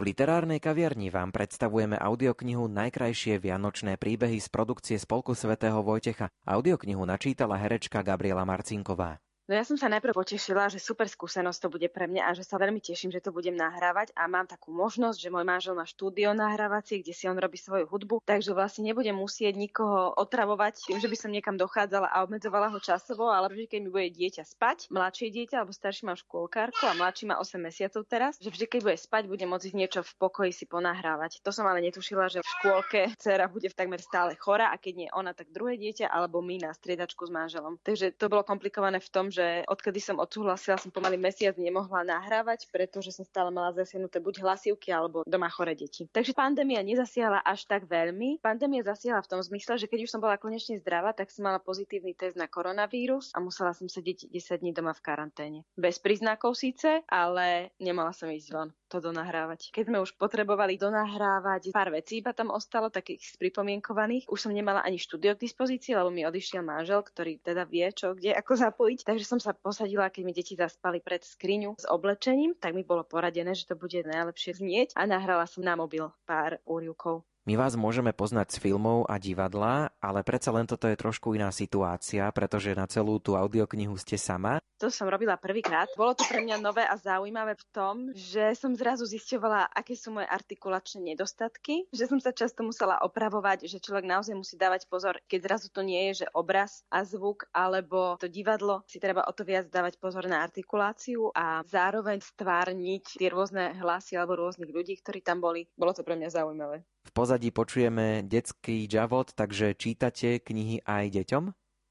V 0.00 0.08
literárnej 0.16 0.64
kaviarni 0.64 1.12
vám 1.12 1.28
predstavujeme 1.28 1.92
audioknihu 1.92 2.72
Najkrajšie 2.72 3.36
vianočné 3.36 4.00
príbehy 4.00 4.40
z 4.40 4.48
produkcie 4.48 4.96
Spolku 4.96 5.36
svätého 5.36 5.76
Vojtecha. 5.84 6.32
Audioknihu 6.48 7.04
načítala 7.04 7.60
herečka 7.60 8.00
Gabriela 8.00 8.48
Marcinková. 8.48 9.20
No 9.50 9.58
ja 9.58 9.66
som 9.66 9.74
sa 9.74 9.90
najprv 9.90 10.14
potešila, 10.14 10.70
že 10.70 10.78
super 10.78 11.10
skúsenosť 11.10 11.58
to 11.58 11.74
bude 11.74 11.90
pre 11.90 12.06
mňa 12.06 12.22
a 12.22 12.30
že 12.38 12.46
sa 12.46 12.54
veľmi 12.54 12.78
teším, 12.78 13.10
že 13.10 13.18
to 13.18 13.34
budem 13.34 13.58
nahrávať 13.58 14.14
a 14.14 14.30
mám 14.30 14.46
takú 14.46 14.70
možnosť, 14.70 15.18
že 15.18 15.26
môj 15.26 15.42
manžel 15.42 15.74
má 15.74 15.82
štúdio 15.82 16.30
nahrávacie, 16.38 17.02
kde 17.02 17.10
si 17.10 17.26
on 17.26 17.34
robí 17.34 17.58
svoju 17.58 17.90
hudbu, 17.90 18.22
takže 18.22 18.54
vlastne 18.54 18.86
nebudem 18.86 19.18
musieť 19.18 19.58
nikoho 19.58 20.14
otravovať 20.22 20.86
tým, 20.86 21.02
že 21.02 21.10
by 21.10 21.16
som 21.18 21.34
niekam 21.34 21.58
dochádzala 21.58 22.14
a 22.14 22.22
obmedzovala 22.22 22.70
ho 22.70 22.78
časovo, 22.78 23.26
ale 23.26 23.50
vždy, 23.50 23.66
keď 23.66 23.78
mi 23.82 23.90
bude 23.90 24.14
dieťa 24.14 24.46
spať, 24.46 24.86
mladšie 24.86 25.34
dieťa 25.34 25.66
alebo 25.66 25.74
starší 25.74 26.06
mám 26.06 26.22
škôlkárku 26.22 26.86
a 26.86 26.94
mladší 26.94 27.34
má 27.34 27.42
8 27.42 27.58
mesiacov 27.58 28.06
teraz, 28.06 28.38
že 28.38 28.54
vždy, 28.54 28.70
keď 28.70 28.80
bude 28.86 28.98
spať, 29.02 29.26
bude 29.26 29.50
môcť 29.50 29.74
niečo 29.74 30.06
v 30.06 30.12
pokoji 30.14 30.54
si 30.54 30.70
ponahrávať. 30.70 31.42
To 31.42 31.50
som 31.50 31.66
ale 31.66 31.82
netušila, 31.90 32.30
že 32.30 32.38
v 32.38 32.52
škôlke 32.54 33.18
dcera 33.18 33.50
bude 33.50 33.66
takmer 33.74 33.98
stále 33.98 34.38
chora 34.38 34.70
a 34.70 34.78
keď 34.78 34.94
nie 34.94 35.08
ona, 35.10 35.34
tak 35.34 35.50
druhé 35.50 35.74
dieťa 35.74 36.06
alebo 36.06 36.38
my 36.38 36.62
na 36.62 36.70
striedačku 36.70 37.26
s 37.26 37.34
manželom. 37.34 37.82
Takže 37.82 38.14
to 38.14 38.30
bolo 38.30 38.46
komplikované 38.46 39.02
v 39.02 39.10
tom, 39.10 39.26
že 39.26 39.39
že 39.40 39.64
odkedy 39.64 40.04
som 40.04 40.20
odsúhlasila, 40.20 40.76
som 40.76 40.92
pomaly 40.92 41.16
mesiac 41.16 41.56
nemohla 41.56 42.04
nahrávať, 42.04 42.68
pretože 42.68 43.16
som 43.16 43.24
stále 43.24 43.48
mala 43.48 43.72
zasiahnuté 43.72 44.20
buď 44.20 44.44
hlasivky 44.44 44.92
alebo 44.92 45.24
doma 45.24 45.48
chore 45.48 45.72
deti. 45.72 46.04
Takže 46.12 46.36
pandémia 46.36 46.84
nezasiahla 46.84 47.40
až 47.40 47.64
tak 47.64 47.88
veľmi. 47.88 48.44
Pandémia 48.44 48.84
zasiahla 48.84 49.24
v 49.24 49.30
tom 49.32 49.40
zmysle, 49.40 49.80
že 49.80 49.88
keď 49.88 50.04
už 50.04 50.12
som 50.12 50.20
bola 50.20 50.36
konečne 50.36 50.76
zdravá, 50.76 51.16
tak 51.16 51.32
som 51.32 51.48
mala 51.48 51.56
pozitívny 51.56 52.12
test 52.12 52.36
na 52.36 52.44
koronavírus 52.44 53.32
a 53.32 53.40
musela 53.40 53.72
som 53.72 53.88
sedieť 53.88 54.28
10 54.28 54.60
dní 54.60 54.76
doma 54.76 54.92
v 54.92 55.00
karanténe. 55.00 55.58
Bez 55.72 55.96
príznakov 55.96 56.52
síce, 56.60 57.00
ale 57.08 57.72
nemala 57.80 58.12
som 58.12 58.28
ísť 58.28 58.50
von 58.52 58.70
to 58.90 58.98
donahrávať. 58.98 59.70
Keď 59.70 59.84
sme 59.86 60.02
už 60.02 60.18
potrebovali 60.18 60.74
donahrávať 60.74 61.70
pár 61.70 61.94
vecí, 61.94 62.18
iba 62.18 62.34
tam 62.34 62.50
ostalo 62.50 62.90
takých 62.90 63.38
spripomienkovaných. 63.38 64.26
Už 64.26 64.50
som 64.50 64.50
nemala 64.50 64.82
ani 64.82 64.98
štúdio 64.98 65.38
k 65.38 65.46
dispozícii, 65.46 65.94
lebo 65.94 66.10
mi 66.10 66.26
odišiel 66.26 66.66
manžel, 66.66 67.06
ktorý 67.06 67.38
teda 67.38 67.62
vie, 67.70 67.86
čo 67.94 68.18
kde 68.18 68.34
ako 68.34 68.58
zapojiť. 68.58 69.06
Takže 69.06 69.22
som 69.22 69.38
sa 69.38 69.54
posadila, 69.54 70.10
keď 70.10 70.22
mi 70.26 70.34
deti 70.34 70.58
zaspali 70.58 70.98
pred 70.98 71.22
skriňu 71.22 71.78
s 71.78 71.86
oblečením, 71.86 72.58
tak 72.58 72.74
mi 72.74 72.82
bolo 72.82 73.06
poradené, 73.06 73.54
že 73.54 73.70
to 73.70 73.78
bude 73.78 74.02
najlepšie 74.02 74.58
znieť 74.58 74.98
a 74.98 75.06
nahrala 75.06 75.46
som 75.46 75.62
na 75.62 75.78
mobil 75.78 76.10
pár 76.26 76.58
úrivkov. 76.66 77.29
My 77.48 77.56
vás 77.56 77.72
môžeme 77.72 78.12
poznať 78.12 78.52
z 78.52 78.68
filmov 78.68 79.08
a 79.08 79.16
divadla, 79.16 79.88
ale 79.96 80.20
predsa 80.20 80.52
len 80.52 80.68
toto 80.68 80.84
je 80.84 81.00
trošku 81.00 81.32
iná 81.32 81.48
situácia, 81.48 82.28
pretože 82.36 82.76
na 82.76 82.84
celú 82.84 83.16
tú 83.16 83.32
audioknihu 83.32 83.96
ste 83.96 84.20
sama. 84.20 84.60
To 84.76 84.92
som 84.92 85.08
robila 85.08 85.40
prvýkrát. 85.40 85.88
Bolo 85.96 86.12
to 86.12 86.24
pre 86.28 86.44
mňa 86.44 86.60
nové 86.60 86.84
a 86.84 86.96
zaujímavé 87.00 87.56
v 87.56 87.64
tom, 87.72 87.96
že 88.12 88.52
som 88.56 88.76
zrazu 88.76 89.08
zisťovala, 89.08 89.72
aké 89.72 89.96
sú 89.96 90.12
moje 90.12 90.28
artikulačné 90.28 91.00
nedostatky, 91.00 91.88
že 91.92 92.08
som 92.08 92.20
sa 92.20 92.32
často 92.32 92.60
musela 92.60 93.00
opravovať, 93.04 93.64
že 93.64 93.80
človek 93.80 94.04
naozaj 94.04 94.36
musí 94.36 94.60
dávať 94.60 94.84
pozor, 94.88 95.20
keď 95.24 95.40
zrazu 95.40 95.68
to 95.72 95.80
nie 95.80 96.12
je, 96.12 96.24
že 96.24 96.32
obraz 96.36 96.84
a 96.92 97.04
zvuk 97.08 97.48
alebo 97.56 98.20
to 98.20 98.28
divadlo, 98.28 98.84
si 98.84 99.00
treba 99.00 99.24
o 99.24 99.32
to 99.32 99.48
viac 99.48 99.68
dávať 99.72 99.96
pozor 99.96 100.28
na 100.28 100.44
artikuláciu 100.44 101.32
a 101.32 101.64
zároveň 101.64 102.20
stvárniť 102.20 103.16
tie 103.16 103.28
rôzne 103.32 103.76
hlasy 103.80 104.16
alebo 104.16 104.36
rôznych 104.36 104.72
ľudí, 104.72 105.00
ktorí 105.00 105.24
tam 105.24 105.40
boli. 105.40 105.68
Bolo 105.76 105.96
to 105.96 106.04
pre 106.04 106.20
mňa 106.20 106.28
zaujímavé. 106.32 106.84
V 107.00 107.10
pozadí 107.16 107.48
počujeme 107.50 108.22
detský 108.22 108.84
javot, 108.84 109.32
takže 109.32 109.74
čítate 109.74 110.38
knihy 110.44 110.84
aj 110.84 111.04
deťom? 111.16 111.44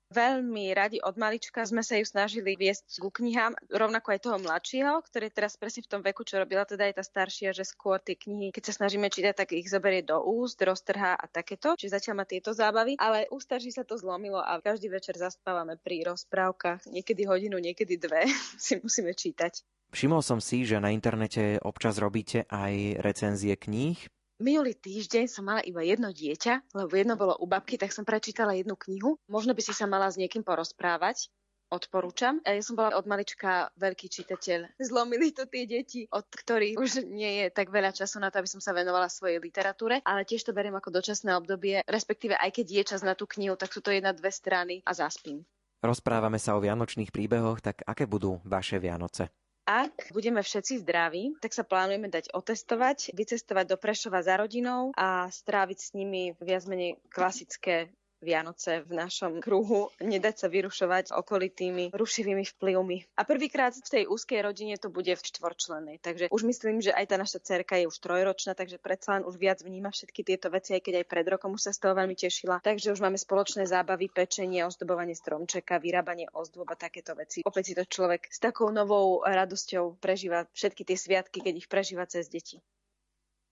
Veľmi 0.09 0.73
radi 0.73 0.97
od 1.05 1.21
malička 1.21 1.61
sme 1.69 1.85
sa 1.85 1.93
ju 1.93 2.01
snažili 2.01 2.57
viesť 2.57 2.97
ku 2.97 3.13
knihám, 3.13 3.53
rovnako 3.69 4.17
aj 4.17 4.23
toho 4.25 4.41
mladšieho, 4.41 5.05
ktorý 5.05 5.29
je 5.29 5.37
teraz 5.37 5.53
presne 5.53 5.85
v 5.85 5.91
tom 5.93 6.01
veku, 6.01 6.25
čo 6.25 6.41
robila 6.41 6.65
teda 6.65 6.89
aj 6.89 6.97
tá 6.97 7.03
staršia, 7.05 7.53
že 7.53 7.61
skôr 7.61 8.01
tie 8.01 8.17
knihy, 8.17 8.49
keď 8.49 8.73
sa 8.73 8.81
snažíme 8.81 9.05
čítať, 9.05 9.37
tak 9.37 9.53
ich 9.53 9.69
zoberie 9.69 10.01
do 10.01 10.17
úst, 10.25 10.57
roztrhá 10.65 11.13
a 11.13 11.25
takéto. 11.29 11.77
Čiže 11.77 12.01
zatiaľ 12.01 12.15
má 12.17 12.25
tieto 12.25 12.57
zábavy, 12.57 12.97
ale 12.97 13.29
u 13.29 13.37
starší 13.37 13.69
sa 13.69 13.85
to 13.85 14.01
zlomilo 14.01 14.41
a 14.41 14.57
každý 14.57 14.89
večer 14.89 15.13
zaspávame 15.13 15.77
pri 15.77 16.01
rozprávkach, 16.09 16.89
niekedy 16.89 17.29
hodinu, 17.29 17.61
niekedy 17.61 18.01
dve 18.01 18.25
si 18.57 18.81
musíme 18.81 19.13
čítať. 19.13 19.61
Všimol 19.93 20.25
som 20.25 20.41
si, 20.41 20.65
že 20.65 20.81
na 20.81 20.89
internete 20.89 21.61
občas 21.61 22.01
robíte 22.01 22.49
aj 22.49 22.97
recenzie 23.05 23.53
kníh. 23.53 23.97
Minulý 24.39 24.71
týždeň 24.71 25.27
som 25.27 25.43
mala 25.43 25.59
iba 25.67 25.83
jedno 25.83 26.15
dieťa, 26.15 26.71
lebo 26.71 26.95
jedno 26.95 27.19
bolo 27.19 27.35
u 27.35 27.45
babky, 27.45 27.75
tak 27.75 27.91
som 27.91 28.07
prečítala 28.07 28.55
jednu 28.55 28.79
knihu. 28.79 29.19
Možno 29.27 29.51
by 29.51 29.59
si 29.59 29.75
sa 29.75 29.83
mala 29.83 30.07
s 30.07 30.15
niekým 30.15 30.47
porozprávať. 30.47 31.27
Odporúčam. 31.67 32.39
Ja 32.47 32.55
som 32.63 32.79
bola 32.79 32.95
od 32.95 33.03
malička 33.03 33.67
veľký 33.75 34.07
čitateľ. 34.07 34.79
Zlomili 34.79 35.35
to 35.35 35.43
tie 35.43 35.67
deti, 35.67 36.07
od 36.07 36.23
ktorých 36.23 36.79
už 36.79 37.03
nie 37.11 37.43
je 37.43 37.47
tak 37.51 37.67
veľa 37.67 37.91
času 37.91 38.23
na 38.23 38.31
to, 38.31 38.39
aby 38.39 38.47
som 38.47 38.63
sa 38.63 38.71
venovala 38.71 39.11
svojej 39.11 39.43
literatúre, 39.43 39.99
ale 40.07 40.23
tiež 40.23 40.47
to 40.47 40.55
beriem 40.55 40.79
ako 40.79 40.87
dočasné 40.87 41.35
obdobie, 41.35 41.83
respektíve 41.83 42.39
aj 42.39 42.63
keď 42.63 42.65
je 42.71 42.83
čas 42.95 43.03
na 43.03 43.19
tú 43.19 43.27
knihu, 43.27 43.59
tak 43.59 43.75
sú 43.75 43.83
to 43.83 43.91
jedna, 43.91 44.15
dve 44.15 44.31
strany 44.31 44.79
a 44.87 44.95
zaspím. 44.95 45.43
Rozprávame 45.83 46.39
sa 46.39 46.55
o 46.55 46.63
vianočných 46.63 47.11
príbehoch, 47.11 47.59
tak 47.59 47.83
aké 47.83 48.07
budú 48.07 48.39
vaše 48.47 48.79
Vianoce? 48.79 49.31
Ak 49.69 50.09
budeme 50.17 50.41
všetci 50.41 50.81
zdraví, 50.81 51.37
tak 51.37 51.53
sa 51.53 51.61
plánujeme 51.61 52.09
dať 52.09 52.33
otestovať, 52.33 53.13
vycestovať 53.13 53.69
do 53.69 53.77
Prešova 53.77 54.25
za 54.25 54.33
rodinou 54.41 54.89
a 54.97 55.29
stráviť 55.29 55.77
s 55.77 55.89
nimi 55.93 56.33
viac 56.41 56.65
menej 56.65 56.97
klasické 57.13 57.93
Vianoce 58.19 58.83
v 58.83 58.91
našom 58.99 59.39
kruhu, 59.39 59.87
nedať 60.03 60.35
sa 60.43 60.47
vyrušovať 60.51 61.15
okolitými 61.15 61.95
rušivými 61.95 62.43
vplyvmi. 62.43 63.15
A 63.15 63.23
prvýkrát 63.23 63.71
v 63.71 63.87
tej 63.87 64.03
úzkej 64.11 64.43
rodine 64.43 64.75
to 64.75 64.91
bude 64.91 65.09
v 65.09 65.23
štvorčlenej. 65.23 66.03
Takže 66.03 66.25
už 66.27 66.41
myslím, 66.43 66.83
že 66.83 66.91
aj 66.91 67.05
tá 67.11 67.15
naša 67.15 67.39
cerka 67.39 67.79
je 67.79 67.87
už 67.87 67.97
trojročná, 67.99 68.55
takže 68.55 68.75
predsa 68.77 69.19
len 69.19 69.23
už 69.23 69.39
viac 69.39 69.63
vníma 69.63 69.91
všetky 69.95 70.27
tieto 70.27 70.51
veci, 70.51 70.75
aj 70.75 70.83
keď 70.83 70.93
aj 71.03 71.05
pred 71.07 71.25
rokom 71.31 71.55
už 71.55 71.69
sa 71.69 71.71
z 71.71 71.79
toho 71.87 71.93
veľmi 71.95 72.15
tešila. 72.19 72.59
Takže 72.59 72.91
už 72.91 72.99
máme 72.99 73.15
spoločné 73.15 73.63
zábavy, 73.63 74.11
pečenie, 74.11 74.67
ozdobovanie 74.67 75.15
stromčeka, 75.15 75.79
vyrábanie 75.79 76.27
ozdôb 76.35 76.67
a 76.71 76.75
takéto 76.75 77.15
veci. 77.15 77.41
Opäť 77.47 77.63
si 77.71 77.73
to 77.79 77.87
človek 77.87 78.27
s 78.27 78.39
takou 78.43 78.67
novou 78.69 79.23
radosťou 79.23 79.95
prežíva 80.03 80.43
všetky 80.51 80.83
tie 80.83 80.97
sviatky, 80.99 81.39
keď 81.39 81.53
ich 81.63 81.67
prežíva 81.71 82.03
cez 82.03 82.27
deti. 82.27 82.59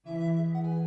thank 0.08 0.82
you 0.82 0.87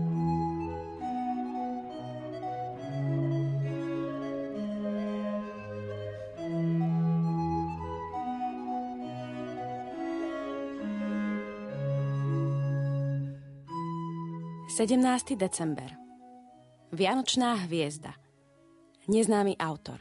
17. 14.81 15.37
december 15.37 15.93
Vianočná 16.89 17.69
hviezda 17.69 18.17
Neznámy 19.13 19.61
autor 19.61 20.01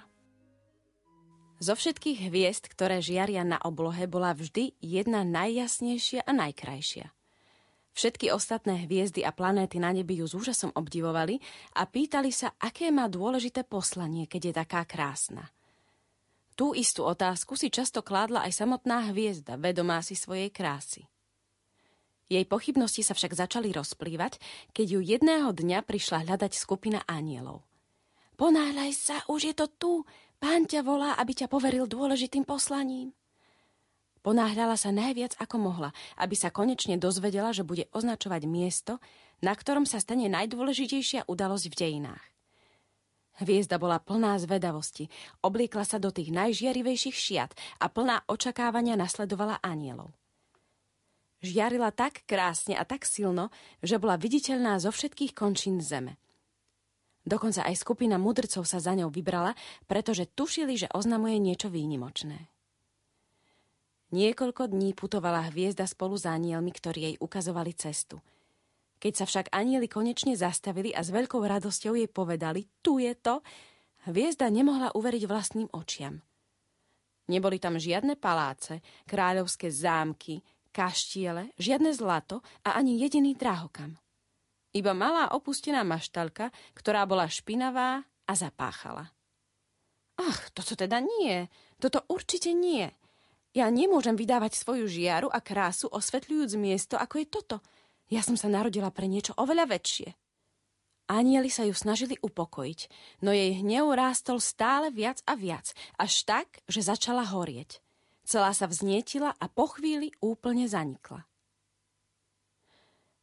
Zo 1.60 1.76
všetkých 1.76 2.32
hviezd, 2.32 2.72
ktoré 2.72 3.04
žiaria 3.04 3.44
na 3.44 3.60
oblohe, 3.60 4.08
bola 4.08 4.32
vždy 4.32 4.80
jedna 4.80 5.28
najjasnejšia 5.28 6.24
a 6.24 6.32
najkrajšia. 6.32 7.12
Všetky 7.92 8.32
ostatné 8.32 8.88
hviezdy 8.88 9.28
a 9.28 9.36
planéty 9.36 9.84
na 9.84 9.92
nebi 9.92 10.24
ju 10.24 10.32
s 10.32 10.40
úžasom 10.40 10.72
obdivovali 10.72 11.44
a 11.76 11.84
pýtali 11.84 12.32
sa, 12.32 12.56
aké 12.56 12.88
má 12.88 13.12
dôležité 13.12 13.68
poslanie, 13.68 14.32
keď 14.32 14.42
je 14.48 14.54
taká 14.64 14.88
krásna. 14.88 15.52
Tú 16.56 16.72
istú 16.72 17.04
otázku 17.04 17.60
si 17.60 17.68
často 17.68 18.00
kládla 18.00 18.48
aj 18.48 18.64
samotná 18.64 19.12
hviezda, 19.12 19.60
vedomá 19.60 20.00
si 20.00 20.16
svojej 20.16 20.48
krásy. 20.56 21.04
Jej 22.30 22.46
pochybnosti 22.46 23.02
sa 23.02 23.18
však 23.18 23.34
začali 23.34 23.74
rozplývať, 23.74 24.38
keď 24.70 24.86
ju 24.86 25.00
jedného 25.02 25.50
dňa 25.50 25.82
prišla 25.82 26.30
hľadať 26.30 26.54
skupina 26.54 27.02
anielov. 27.10 27.66
Ponáhľaj 28.38 28.92
sa, 28.94 29.18
už 29.26 29.50
je 29.50 29.54
to 29.58 29.66
tu. 29.68 29.94
Pán 30.38 30.70
ťa 30.70 30.86
volá, 30.86 31.18
aby 31.18 31.34
ťa 31.34 31.50
poveril 31.50 31.90
dôležitým 31.90 32.46
poslaním. 32.46 33.18
Ponáhľala 34.22 34.78
sa 34.78 34.94
najviac 34.94 35.36
ako 35.42 35.58
mohla, 35.58 35.90
aby 36.22 36.38
sa 36.38 36.54
konečne 36.54 37.02
dozvedela, 37.02 37.50
že 37.50 37.66
bude 37.66 37.90
označovať 37.92 38.46
miesto, 38.46 39.02
na 39.42 39.56
ktorom 39.58 39.90
sa 39.90 39.98
stane 39.98 40.30
najdôležitejšia 40.30 41.26
udalosť 41.26 41.66
v 41.72 41.76
dejinách. 41.76 42.26
Hviezda 43.40 43.80
bola 43.80 43.98
plná 43.98 44.36
zvedavosti, 44.44 45.08
obliekla 45.42 45.88
sa 45.88 45.98
do 45.98 46.12
tých 46.12 46.30
najžiarivejších 46.30 47.16
šiat 47.16 47.52
a 47.80 47.88
plná 47.88 48.28
očakávania 48.28 49.00
nasledovala 49.00 49.64
anielov. 49.64 50.12
Žiarila 51.40 51.96
tak 51.96 52.28
krásne 52.28 52.76
a 52.76 52.84
tak 52.84 53.08
silno, 53.08 53.48
že 53.80 53.96
bola 53.96 54.20
viditeľná 54.20 54.76
zo 54.84 54.92
všetkých 54.92 55.32
končín 55.32 55.80
zeme. 55.80 56.20
Dokonca 57.24 57.64
aj 57.64 57.80
skupina 57.80 58.20
mudrcov 58.20 58.68
sa 58.68 58.84
za 58.84 58.92
ňou 58.96 59.08
vybrala, 59.08 59.56
pretože 59.88 60.28
tušili, 60.28 60.76
že 60.76 60.92
oznamuje 60.92 61.40
niečo 61.40 61.72
výnimočné. 61.72 62.50
Niekoľko 64.10 64.74
dní 64.74 64.98
putovala 64.98 65.54
hviezda 65.54 65.86
spolu 65.86 66.18
s 66.18 66.26
anielmi, 66.26 66.74
ktorí 66.74 67.00
jej 67.14 67.16
ukazovali 67.22 67.78
cestu. 67.78 68.18
Keď 69.00 69.14
sa 69.16 69.26
však 69.30 69.54
anieli 69.54 69.86
konečne 69.86 70.34
zastavili 70.34 70.92
a 70.92 71.06
s 71.06 71.14
veľkou 71.14 71.40
radosťou 71.40 71.94
jej 71.94 72.10
povedali, 72.10 72.68
tu 72.82 73.00
je 73.00 73.14
to, 73.16 73.40
hviezda 74.10 74.50
nemohla 74.50 74.92
uveriť 74.98 75.24
vlastným 75.30 75.70
očiam. 75.72 76.20
Neboli 77.30 77.62
tam 77.62 77.78
žiadne 77.78 78.18
paláce, 78.18 78.82
kráľovské 79.06 79.70
zámky, 79.70 80.42
kaštiele, 80.80 81.52
žiadne 81.60 81.92
zlato 81.92 82.40
a 82.64 82.80
ani 82.80 82.96
jediný 83.04 83.36
drahokam. 83.36 84.00
Iba 84.72 84.96
malá 84.96 85.36
opustená 85.36 85.84
maštalka, 85.84 86.56
ktorá 86.72 87.04
bola 87.04 87.28
špinavá 87.28 88.08
a 88.08 88.34
zapáchala. 88.38 89.12
Ach, 90.24 90.42
toto 90.56 90.80
teda 90.80 91.04
nie. 91.04 91.52
Toto 91.84 92.08
určite 92.08 92.56
nie. 92.56 92.88
Ja 93.52 93.68
nemôžem 93.68 94.16
vydávať 94.16 94.56
svoju 94.56 94.88
žiaru 94.88 95.28
a 95.28 95.44
krásu 95.44 95.92
osvetľujúc 95.92 96.56
miesto, 96.56 96.96
ako 96.96 97.16
je 97.20 97.28
toto. 97.28 97.58
Ja 98.08 98.24
som 98.24 98.40
sa 98.40 98.48
narodila 98.48 98.94
pre 98.94 99.10
niečo 99.10 99.36
oveľa 99.36 99.68
väčšie. 99.76 100.16
Anieli 101.10 101.50
sa 101.50 101.66
ju 101.66 101.74
snažili 101.74 102.22
upokojiť, 102.22 102.80
no 103.26 103.34
jej 103.34 103.58
hnev 103.66 103.90
rástol 103.98 104.38
stále 104.38 104.94
viac 104.94 105.26
a 105.26 105.34
viac, 105.34 105.74
až 105.98 106.14
tak, 106.22 106.62
že 106.70 106.86
začala 106.86 107.26
horieť. 107.26 107.82
Celá 108.30 108.54
sa 108.54 108.70
vznietila 108.70 109.34
a 109.34 109.50
po 109.50 109.66
chvíli 109.74 110.14
úplne 110.22 110.70
zanikla. 110.70 111.26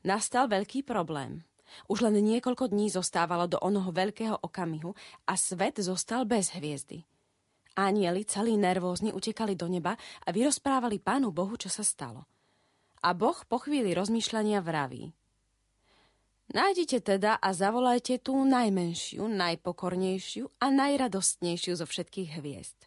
Nastal 0.03 0.51
veľký 0.51 0.83
problém. 0.83 1.47
Už 1.87 2.03
len 2.03 2.19
niekoľko 2.19 2.75
dní 2.75 2.91
zostávalo 2.91 3.47
do 3.47 3.55
onoho 3.63 3.95
veľkého 3.95 4.43
okamihu 4.43 4.99
a 5.31 5.39
svet 5.39 5.79
zostal 5.79 6.27
bez 6.27 6.51
hviezdy. 6.59 7.07
Anieli 7.79 8.27
celí 8.27 8.59
nervózni 8.59 9.15
utekali 9.15 9.55
do 9.55 9.71
neba 9.71 9.95
a 10.27 10.29
vyrozprávali 10.35 10.99
pánu 10.99 11.31
Bohu, 11.31 11.55
čo 11.55 11.71
sa 11.71 11.87
stalo. 11.87 12.27
A 13.07 13.15
Boh 13.15 13.39
po 13.47 13.63
chvíli 13.63 13.95
rozmýšľania 13.95 14.59
vraví. 14.59 15.15
Nájdite 16.51 16.99
teda 16.99 17.39
a 17.39 17.55
zavolajte 17.55 18.19
tú 18.19 18.43
najmenšiu, 18.43 19.23
najpokornejšiu 19.23 20.51
a 20.59 20.67
najradostnejšiu 20.67 21.79
zo 21.79 21.87
všetkých 21.87 22.43
hviezd. 22.43 22.86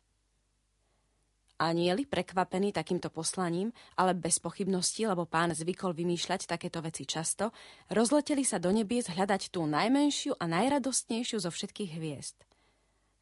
Anieli, 1.59 2.07
prekvapení 2.07 2.71
takýmto 2.71 3.11
poslaním, 3.11 3.75
ale 3.99 4.15
bez 4.15 4.39
pochybností, 4.39 5.03
lebo 5.03 5.27
pán 5.27 5.51
zvykol 5.51 5.91
vymýšľať 5.91 6.47
takéto 6.47 6.79
veci 6.79 7.03
často, 7.03 7.51
rozleteli 7.91 8.47
sa 8.47 8.63
do 8.63 8.71
nebies 8.71 9.11
hľadať 9.11 9.51
tú 9.51 9.67
najmenšiu 9.67 10.39
a 10.39 10.47
najradostnejšiu 10.47 11.43
zo 11.43 11.51
všetkých 11.51 11.99
hviezd. 11.99 12.39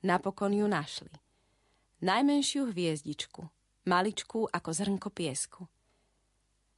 Napokon 0.06 0.54
ju 0.54 0.70
našli. 0.70 1.10
Najmenšiu 2.06 2.70
hviezdičku, 2.70 3.42
maličkú 3.90 4.46
ako 4.54 4.70
zrnko 4.70 5.10
piesku. 5.10 5.66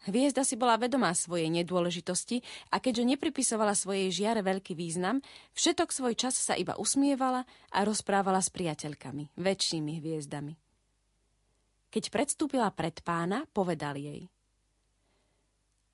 Hviezda 0.08 0.48
si 0.48 0.56
bola 0.56 0.80
vedomá 0.80 1.12
svojej 1.12 1.52
nedôležitosti 1.52 2.40
a 2.72 2.80
keďže 2.80 3.04
nepripisovala 3.04 3.76
svojej 3.76 4.08
žiare 4.16 4.40
veľký 4.40 4.72
význam, 4.80 5.20
všetok 5.60 5.92
svoj 5.92 6.16
čas 6.16 6.40
sa 6.40 6.56
iba 6.56 6.80
usmievala 6.80 7.44
a 7.76 7.84
rozprávala 7.84 8.40
s 8.40 8.48
priateľkami, 8.48 9.36
väčšími 9.36 10.00
hviezdami. 10.00 10.69
Keď 11.90 12.14
predstúpila 12.14 12.70
pred 12.70 13.02
pána, 13.02 13.50
povedal 13.50 13.98
jej. 13.98 14.30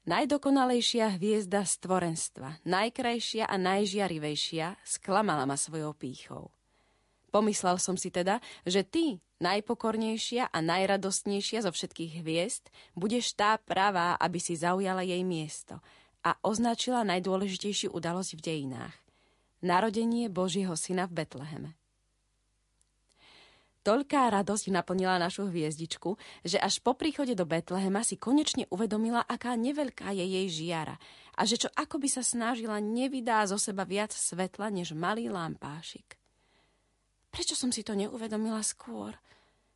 Najdokonalejšia 0.05 1.17
hviezda 1.17 1.65
stvorenstva, 1.65 2.61
najkrajšia 2.61 3.49
a 3.49 3.55
najžiarivejšia, 3.57 4.77
sklamala 4.85 5.49
ma 5.49 5.57
svojou 5.57 5.97
pýchou. 5.97 6.53
Pomyslel 7.33 7.81
som 7.81 7.97
si 7.97 8.13
teda, 8.13 8.37
že 8.69 8.85
ty, 8.85 9.17
najpokornejšia 9.41 10.53
a 10.53 10.59
najradostnejšia 10.61 11.65
zo 11.65 11.71
všetkých 11.73 12.21
hviezd, 12.21 12.69
budeš 12.93 13.33
tá 13.33 13.57
pravá, 13.57 14.13
aby 14.21 14.37
si 14.37 14.53
zaujala 14.53 15.01
jej 15.01 15.25
miesto 15.25 15.81
a 16.21 16.37
označila 16.45 17.01
najdôležitejšiu 17.01 17.89
udalosť 17.91 18.37
v 18.37 18.41
dejinách. 18.45 18.95
Narodenie 19.65 20.29
Božieho 20.29 20.77
syna 20.77 21.09
v 21.09 21.25
Betleheme. 21.25 21.73
Toľká 23.85 24.33
radosť 24.33 24.73
naplnila 24.73 25.21
našu 25.21 25.45
hviezdičku, 25.45 26.17
že 26.41 26.57
až 26.57 26.81
po 26.81 26.97
príchode 26.97 27.37
do 27.37 27.45
Betlehema 27.45 28.01
si 28.01 28.17
konečne 28.17 28.65
uvedomila, 28.73 29.21
aká 29.21 29.53
neveľká 29.53 30.09
je 30.09 30.25
jej 30.25 30.47
žiara 30.49 30.97
a 31.35 31.41
že 31.43 31.59
čo 31.59 31.69
ako 31.75 31.99
by 31.99 32.07
sa 32.07 32.23
snažila, 32.23 32.79
nevydá 32.79 33.43
zo 33.45 33.59
seba 33.59 33.83
viac 33.83 34.15
svetla 34.15 34.71
než 34.71 34.95
malý 34.95 35.27
lampášik. 35.27 36.15
Prečo 37.29 37.53
som 37.59 37.69
si 37.75 37.83
to 37.83 37.91
neuvedomila 37.91 38.63
skôr? 38.63 39.11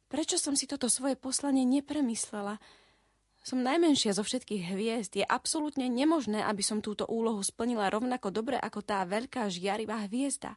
Prečo 0.08 0.40
som 0.40 0.56
si 0.56 0.66
toto 0.66 0.88
svoje 0.88 1.20
poslanie 1.20 1.68
nepremyslela? 1.68 2.58
Som 3.44 3.62
najmenšia 3.62 4.16
zo 4.16 4.24
všetkých 4.24 4.74
hviezd. 4.74 5.12
Je 5.20 5.26
absolútne 5.28 5.86
nemožné, 5.92 6.44
aby 6.44 6.64
som 6.64 6.80
túto 6.80 7.04
úlohu 7.08 7.44
splnila 7.44 7.92
rovnako 7.92 8.32
dobre 8.32 8.56
ako 8.56 8.80
tá 8.82 9.04
veľká 9.04 9.52
žiarivá 9.52 10.08
hviezda. 10.08 10.56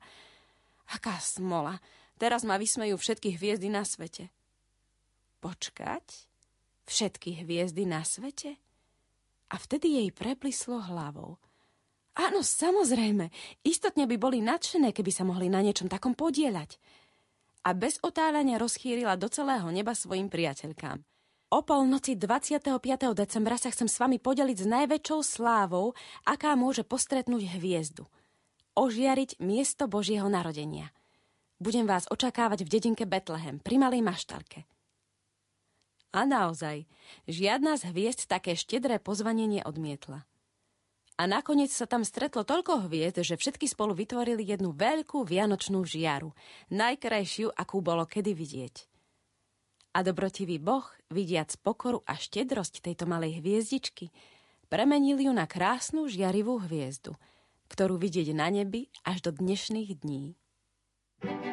Aká 0.95 1.19
smola! 1.19 1.83
Teraz 2.23 2.47
ma 2.47 2.55
vysmejú 2.55 2.95
všetky 2.95 3.35
hviezdy 3.35 3.67
na 3.67 3.83
svete. 3.83 4.31
Počkať? 5.43 6.31
Všetky 6.87 7.43
hviezdy 7.43 7.83
na 7.83 8.07
svete? 8.07 8.63
A 9.51 9.59
vtedy 9.59 9.99
jej 9.99 10.15
preplislo 10.15 10.79
hlavou. 10.79 11.43
Áno, 12.15 12.47
samozrejme. 12.47 13.27
Istotne 13.67 14.07
by 14.07 14.17
boli 14.23 14.39
nadšené, 14.39 14.95
keby 14.95 15.11
sa 15.11 15.27
mohli 15.27 15.51
na 15.51 15.67
niečom 15.67 15.91
takom 15.91 16.15
podieľať. 16.15 16.79
A 17.67 17.75
bez 17.75 17.99
otáľania 18.07 18.55
rozchýrila 18.55 19.19
do 19.19 19.27
celého 19.27 19.67
neba 19.75 19.91
svojim 19.91 20.31
priateľkám. 20.31 21.03
O 21.51 21.59
polnoci 21.67 22.15
25. 22.15 22.71
decembra 23.19 23.59
sa 23.59 23.75
chcem 23.75 23.91
s 23.91 23.99
vami 23.99 24.23
podeliť 24.23 24.63
s 24.63 24.67
najväčšou 24.71 25.21
slávou, 25.27 25.99
aká 26.23 26.55
môže 26.55 26.87
postretnúť 26.87 27.59
hviezdu. 27.59 28.07
Ožiariť 28.79 29.43
miesto 29.43 29.91
Božieho 29.91 30.31
narodenia– 30.31 30.95
budem 31.63 31.87
vás 31.87 32.11
očakávať 32.11 32.67
v 32.67 32.73
dedinke 32.75 33.05
Betlehem, 33.07 33.63
pri 33.63 33.79
malej 33.79 34.03
maštalke. 34.03 34.67
A 36.13 36.29
naozaj, 36.29 36.85
žiadna 37.25 37.81
z 37.81 37.89
hviezd 37.89 38.29
také 38.29 38.53
štedré 38.53 39.01
pozvanie 39.01 39.49
neodmietla. 39.49 40.29
A 41.17 41.23
nakoniec 41.25 41.71
sa 41.73 41.87
tam 41.89 42.05
stretlo 42.05 42.43
toľko 42.43 42.91
hviezd, 42.91 43.23
že 43.23 43.39
všetky 43.39 43.71
spolu 43.71 43.95
vytvorili 43.97 44.43
jednu 44.43 44.75
veľkú 44.75 45.25
vianočnú 45.25 45.87
žiaru, 45.87 46.35
najkrajšiu, 46.69 47.55
akú 47.55 47.81
bolo 47.81 48.05
kedy 48.05 48.35
vidieť. 48.35 48.77
A 49.93 50.05
dobrotivý 50.05 50.57
boh, 50.57 50.89
vidiac 51.13 51.53
pokoru 51.61 52.01
a 52.09 52.17
štedrosť 52.17 52.81
tejto 52.81 53.05
malej 53.05 53.41
hviezdičky, 53.45 54.09
premenil 54.73 55.21
ju 55.21 55.33
na 55.33 55.45
krásnu 55.45 56.09
žiarivú 56.09 56.65
hviezdu, 56.65 57.13
ktorú 57.69 58.01
vidieť 58.01 58.33
na 58.33 58.49
nebi 58.49 58.89
až 59.05 59.21
do 59.29 59.31
dnešných 59.37 60.01
dní. 60.01 60.37
thank 61.23 61.47
you 61.47 61.52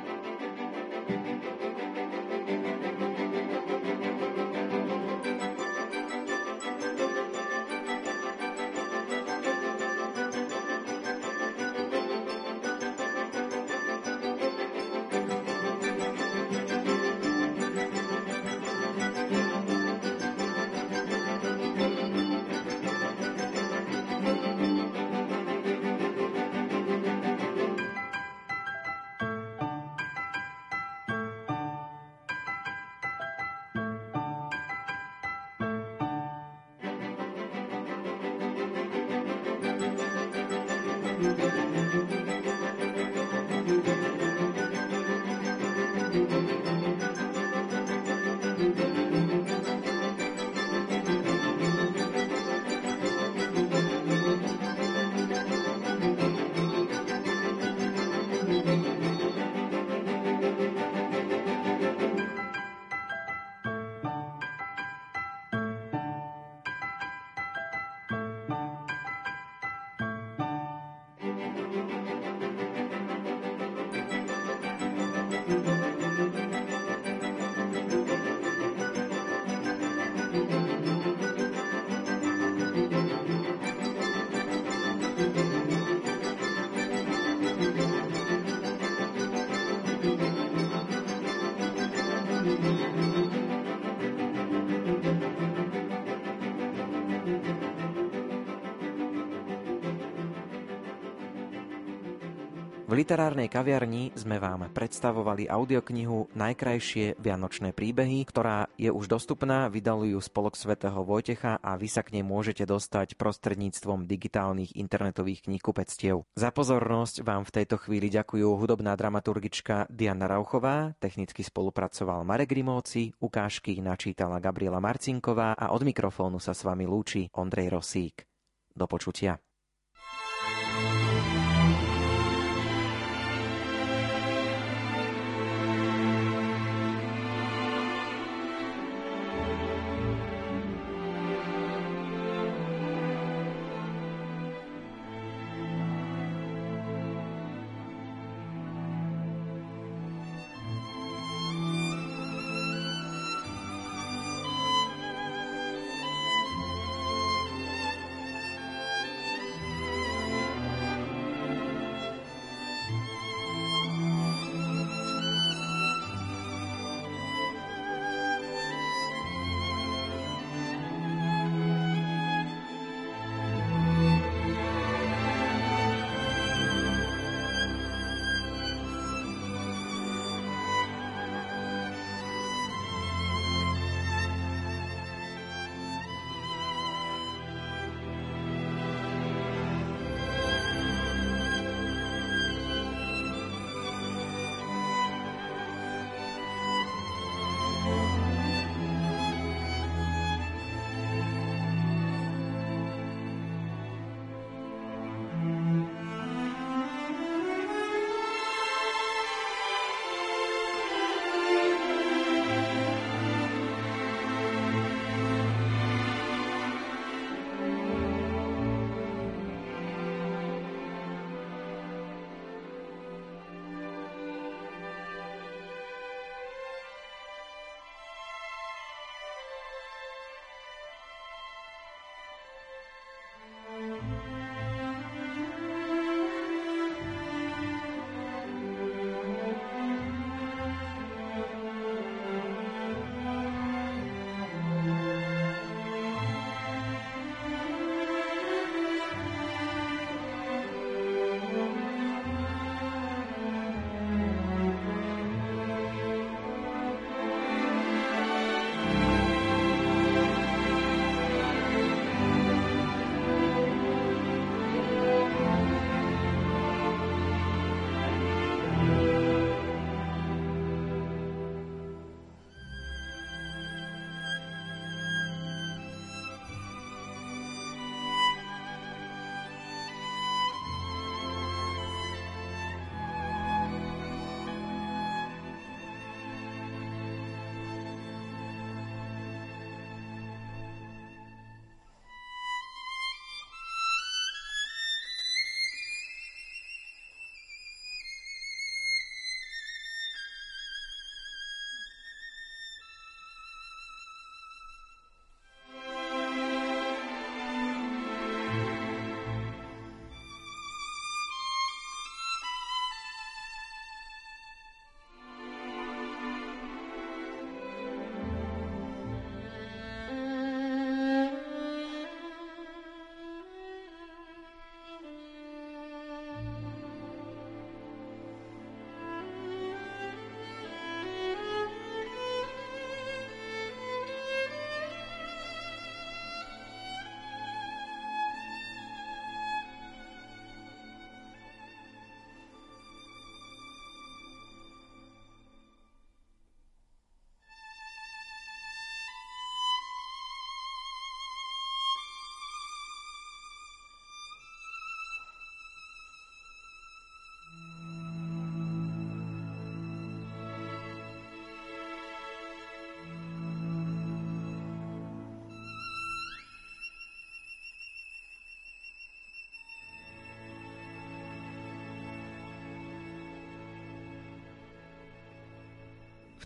V 102.90 102.98
literárnej 102.98 103.54
kaviarni 103.54 104.18
sme 104.18 104.42
vám 104.42 104.66
predstavovali 104.74 105.46
audioknihu 105.46 106.34
Najkrajšie 106.34 107.22
vianočné 107.22 107.70
príbehy, 107.70 108.26
ktorá 108.26 108.66
je 108.82 108.90
už 108.90 109.06
dostupná, 109.06 109.70
vydal 109.70 110.10
ju 110.10 110.18
Spolok 110.18 110.58
svätého 110.58 110.98
Vojtecha 111.06 111.62
a 111.62 111.78
vy 111.78 111.86
sa 111.86 112.02
k 112.02 112.18
nej 112.18 112.26
môžete 112.26 112.66
dostať 112.66 113.14
prostredníctvom 113.14 114.10
digitálnych 114.10 114.74
internetových 114.74 115.46
knihkupectiev. 115.46 116.26
Za 116.34 116.50
pozornosť 116.50 117.22
vám 117.22 117.46
v 117.46 117.62
tejto 117.62 117.78
chvíli 117.78 118.10
ďakujú 118.10 118.58
hudobná 118.58 118.98
dramaturgička 118.98 119.86
Diana 119.94 120.26
Rauchová, 120.26 120.98
technicky 120.98 121.46
spolupracoval 121.46 122.26
Marek 122.26 122.58
Rimóci, 122.58 123.14
ukážky 123.22 123.86
načítala 123.86 124.42
Gabriela 124.42 124.82
Marcinková 124.82 125.54
a 125.54 125.78
od 125.78 125.86
mikrofónu 125.86 126.42
sa 126.42 126.58
s 126.58 126.66
vami 126.66 126.90
lúči 126.90 127.30
Ondrej 127.38 127.70
Rosík. 127.70 128.26
Do 128.74 128.90
počutia. 128.90 129.38